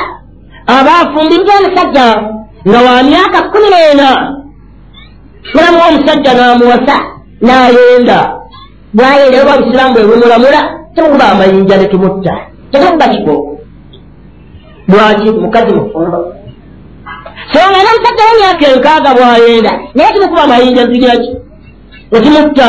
[0.76, 2.06] aba afumbiddwa omusajja
[2.68, 4.08] nga wa myaka kumi n'ena
[5.54, 6.96] mulamu omusajja n'amuwasa
[7.44, 8.18] n'ayenda
[8.94, 10.60] bwayenda oba obusiraamu bwe bumulamula
[10.94, 12.32] temukuba amayinja ne tumutta
[12.70, 13.34] tetukuba kigo
[14.88, 16.18] lwaki mukazi mufumbo
[17.52, 21.30] so nga n'omusajja w'emyaka enkaaga bwayenda naye tumukuba amayinja zigiraki
[22.12, 22.68] ne tumutta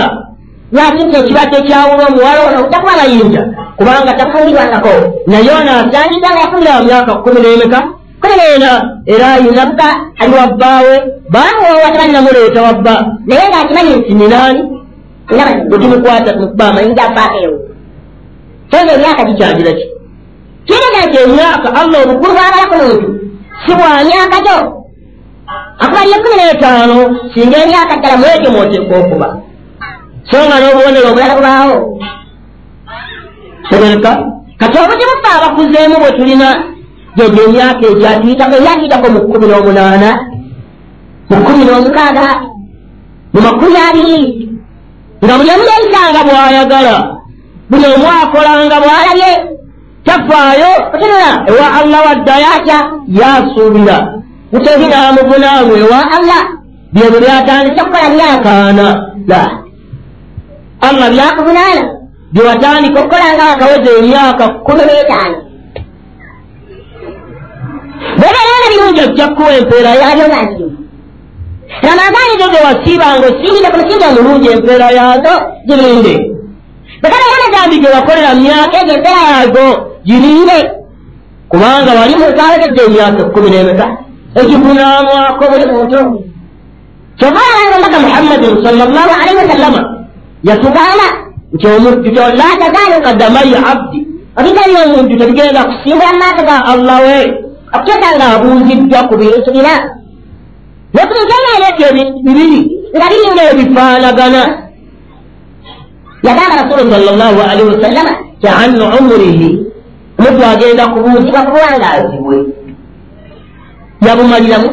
[0.71, 3.41] lwaki nti ekibadde kyawula omuwala ono takuba amayinja
[3.77, 4.93] kubanga tafumbirwangako
[5.27, 7.79] naye ono asangidda nga yafumbira mu myaka kumi n'emeka
[8.21, 8.71] kumi n'ena
[9.13, 9.87] era ayinabuka
[10.21, 10.93] ali wabbaawe
[11.33, 12.93] baamuwowa tebalinamuleeta wabba
[13.27, 14.61] naye ng'akimanyi nti ninaani
[15.69, 17.57] bwetumukwata tumukuba amayinja afaakeewo
[18.71, 19.85] songa emyaka gikyagira ki
[20.67, 23.07] kiraga nti emyaka allah obukulu bwabalako muntu
[23.63, 24.57] si bwa myaka gyo
[25.83, 26.97] akubaliye kumi n'etaano
[27.33, 29.27] singa emyaka ddala mwegyo mwoteeka okuba
[30.29, 31.77] songa n'obubonero obulala bubaawo
[33.69, 34.11] tegereka
[34.59, 36.49] kati obuzibu ffe abakuzeemu bwe tulina
[37.15, 40.09] gyegyo emyaka egyatuyitako ebyatuyitako mu kkumi n'omunaana
[41.29, 42.27] mu kkumi n'omukaaga
[43.33, 44.19] mu makumi abiri
[45.23, 46.95] nga buli omu yayitanga bw'ayagala
[47.69, 49.31] buli omu akolanga bw'alabye
[50.05, 52.79] tafaayo otunula ewa allah waddayo atya
[53.19, 53.97] yasuubira
[54.51, 56.41] mutehi n'amuvunaamu ewa allah
[56.93, 58.85] byebyo byatandise okukola byakaana
[59.27, 59.60] la
[60.87, 61.83] allah byakuvunaana
[62.33, 65.37] byewatandika okukola nga akaweza emyaka kumi n'etaano.
[68.17, 70.77] Bwebeeranga birungi ojja kuwa empeera yabyo ngazirimu
[71.85, 75.33] ramadaani zo zewasiibanga osingire ku musingi omulungi empeera yazo
[75.67, 76.13] girinde
[77.01, 79.65] bekabeera negambi gye wakolera myaka egyo empeera yazo
[80.07, 80.57] girinde
[81.49, 83.85] kubanga wali mukawezedde emyaka ekkumi n'emeka
[84.39, 85.99] egivunaamwako buli muntu.
[87.17, 89.81] Kyova alanga ombaga muhammadin sallallahu alaihi wasallama
[90.43, 91.07] yatugamba
[91.53, 93.99] nti omujjuto la tazaalu kadamayi abdi.
[94.37, 97.17] Obiganye omuntu tebigenda kusimbula mu maaso ga allah we
[97.75, 99.73] okuteeka nga abuuziddwa ku bintu bina
[100.93, 102.61] nokubinkengaleeta ebintu bibiri
[102.95, 104.41] nga biringa ebifaanagana
[106.23, 109.49] yagamba rasulu salllahu alaihi wasallama ti an umurihi
[110.19, 112.37] omuntu agenda kubuuzibwa ku buwangaazi bwe
[114.05, 114.69] yabumaliramu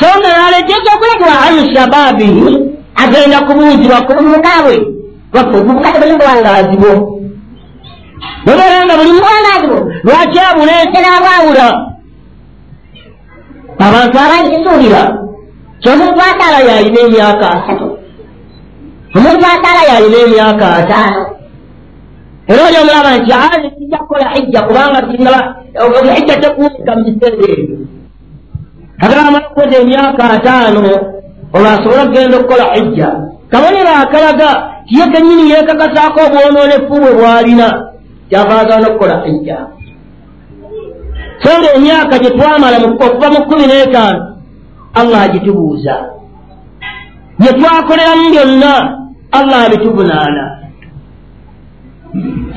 [0.00, 4.76] so nga naleeta ekyokulegwa an shababihi agenda kubuuzibwa ku buvubuka bwe
[5.34, 6.92] waffe obuvubuka tebuli buwangaazi bwo
[8.44, 11.68] nobeera nga buli buwangaazi bwo lwaki abuleetera abawula
[13.86, 15.02] abantu abangi kisuubira
[15.80, 17.88] kyomuntu ataala yalina emyaka asatu
[19.16, 21.22] omuntu ataala yalina emyaka ataano
[22.48, 27.76] era oli omulaba nti ani kijja kukola hijja kubanga hijja tekuumika mu biseera ebyo
[29.00, 30.80] kagala amala okukoza emyaka ataano
[31.54, 33.08] olwo asobole okugenda okukola hijja.
[33.50, 34.48] Kabonero akalaga
[34.86, 37.68] tiye kenyini yeekakasaako obwonoonefu bwe bwalina.
[38.28, 39.58] Kyavaagana okukola hijja.
[41.42, 44.36] So nga emyaka gye twamala okuva mu kkumi n'etaano
[44.94, 45.94] allah agitubuuza.
[47.38, 48.98] Bye twakoleramu byonna
[49.32, 50.58] allah abituvunaana.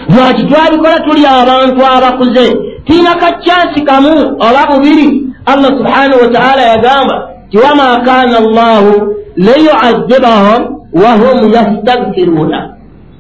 [0.09, 2.57] Lwaki twabikola tuli abantu abakuze?
[2.85, 5.25] Tiina kacyansi kamu oba bubiri?
[5.45, 8.91] Allah subhanahu wataala yagamba ti wama kana allahu
[9.35, 10.61] liyuazibahum
[10.93, 12.59] wahum yastagfiruuna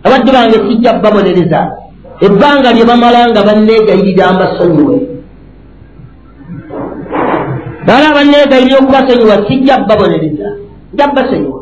[0.03, 1.61] abadde bange sijja babonereza
[2.21, 4.95] ebbanga lye bamala nga banneegayirira mbasonyiwe
[7.87, 10.47] bala banneegayirira okubasonyiwa sijja babonereza
[10.93, 11.59] nja basonyiwa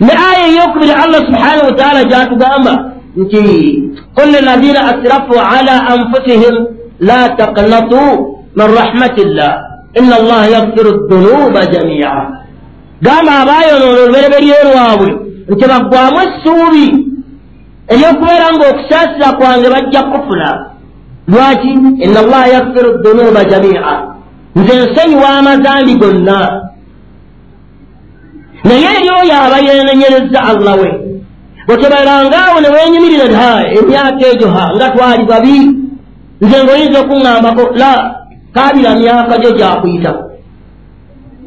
[0.00, 2.72] ne aya eyokubiri allah subhanahu wataala gyatugamba
[3.16, 3.42] nti
[4.16, 6.54] qul lilazina asrafu ala anfusihim
[7.08, 8.02] la taqnatu
[8.56, 12.12] min rahmatillah ina allaha yaghfiru dhunuba jamia
[13.02, 15.10] gamba abayonoona olubereberye lwabwe
[15.48, 16.86] nti baggwamu essuubi
[17.92, 20.48] eryokubeera ngaokusaasira kwange bajja kufuna
[21.28, 21.68] lwaki
[22.04, 24.02] ina allaha yaghfiru dhunuba jamia
[24.56, 26.38] nze nsonyiwa amazambi gonna
[28.64, 30.90] naye eri oyo aba yenenyereza allah we
[31.66, 35.58] bwetebalangaawo ne wenyumirira ha emyaka egyo ha nga twali babi
[36.40, 37.92] nze ngaoyinza okuŋŋambako la
[38.54, 40.22] kaabira myaka gyo gyakuyitako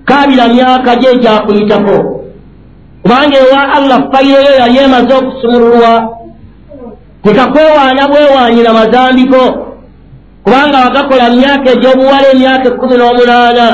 [0.06, 1.98] kaabira myaka gyo gyakuyitako
[3.02, 5.92] kubanga ewa allah fayireyo yali emaze okusumululwa
[7.24, 9.42] tekakwewaana bwewaanyira mazambiko
[10.44, 13.68] kubanga wagakola myaka egyobuwala emyaka ekkumi n'omunaana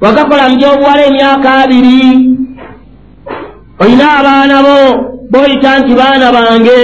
[0.00, 2.00] wagakola mugyobuwala emyaka abiri
[3.82, 4.76] olina abaana bo
[5.30, 6.78] boyita nti baana bange.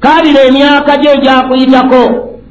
[0.00, 2.00] Kaabira emyaka gyo egyakuyitako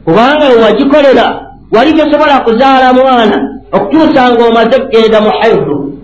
[0.05, 1.27] kubanga wewagikolera
[1.73, 5.99] wali tosobola kuzaala mwana okutuusa ngaomaze kugenda mu haidu.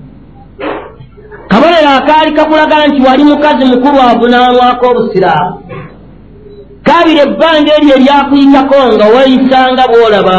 [1.48, 5.54] Kabonero akaali kakulagala nti wali mukazi mukulu avunaanwako obusiraamu.
[6.84, 10.38] Kaabira ebbanga eryo eryakuyitako nga weyisanga bwolaba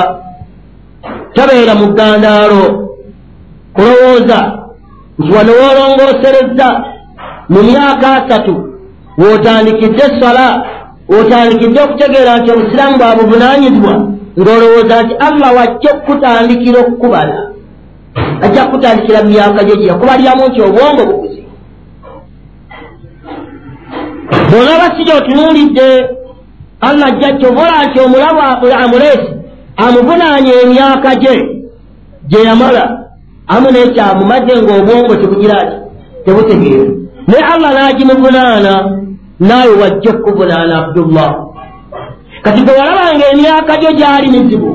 [1.35, 2.63] tobeera mu ggandaalo
[3.75, 4.39] kulowooza
[5.19, 6.69] nti wano woolongooserezza
[7.49, 8.55] mu myaka asatu
[9.19, 10.47] wootandikidde eswala
[11.09, 13.95] wootandikidde okutegeera nti obusiraamu bwa buvunaanyizibwa
[14.39, 17.39] ng'olowooza nti allah wajja okukutandikira okukubala.
[18.43, 21.41] Ajja kukutandikira mu myaka gyo gyeyakubalyamu nti obwongo bukuzi
[24.51, 25.89] bw'olaba si gyotunuulidde
[26.81, 28.41] allah ajja kyovola nti omulabu
[28.85, 29.31] amuleesi
[29.77, 31.35] amuvunaanya emyaka gye
[32.29, 32.85] gye yamala.
[33.51, 35.77] Amu nekyamumaze ng'obwongo tebugira ti
[36.25, 36.91] tebutegeera.
[37.27, 38.73] Naye allah n'agimuvunaana
[39.41, 41.50] naawe wajja okukuvunaana abdullah
[42.43, 44.71] kati gwe walabanga emyaka gyo gyali mizibu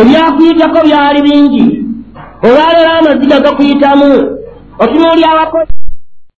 [0.00, 1.64] ebyakuyitako byali bingi
[2.44, 4.10] olwaleero amaziga gakuyitamu
[4.82, 5.72] otunuuli abakozi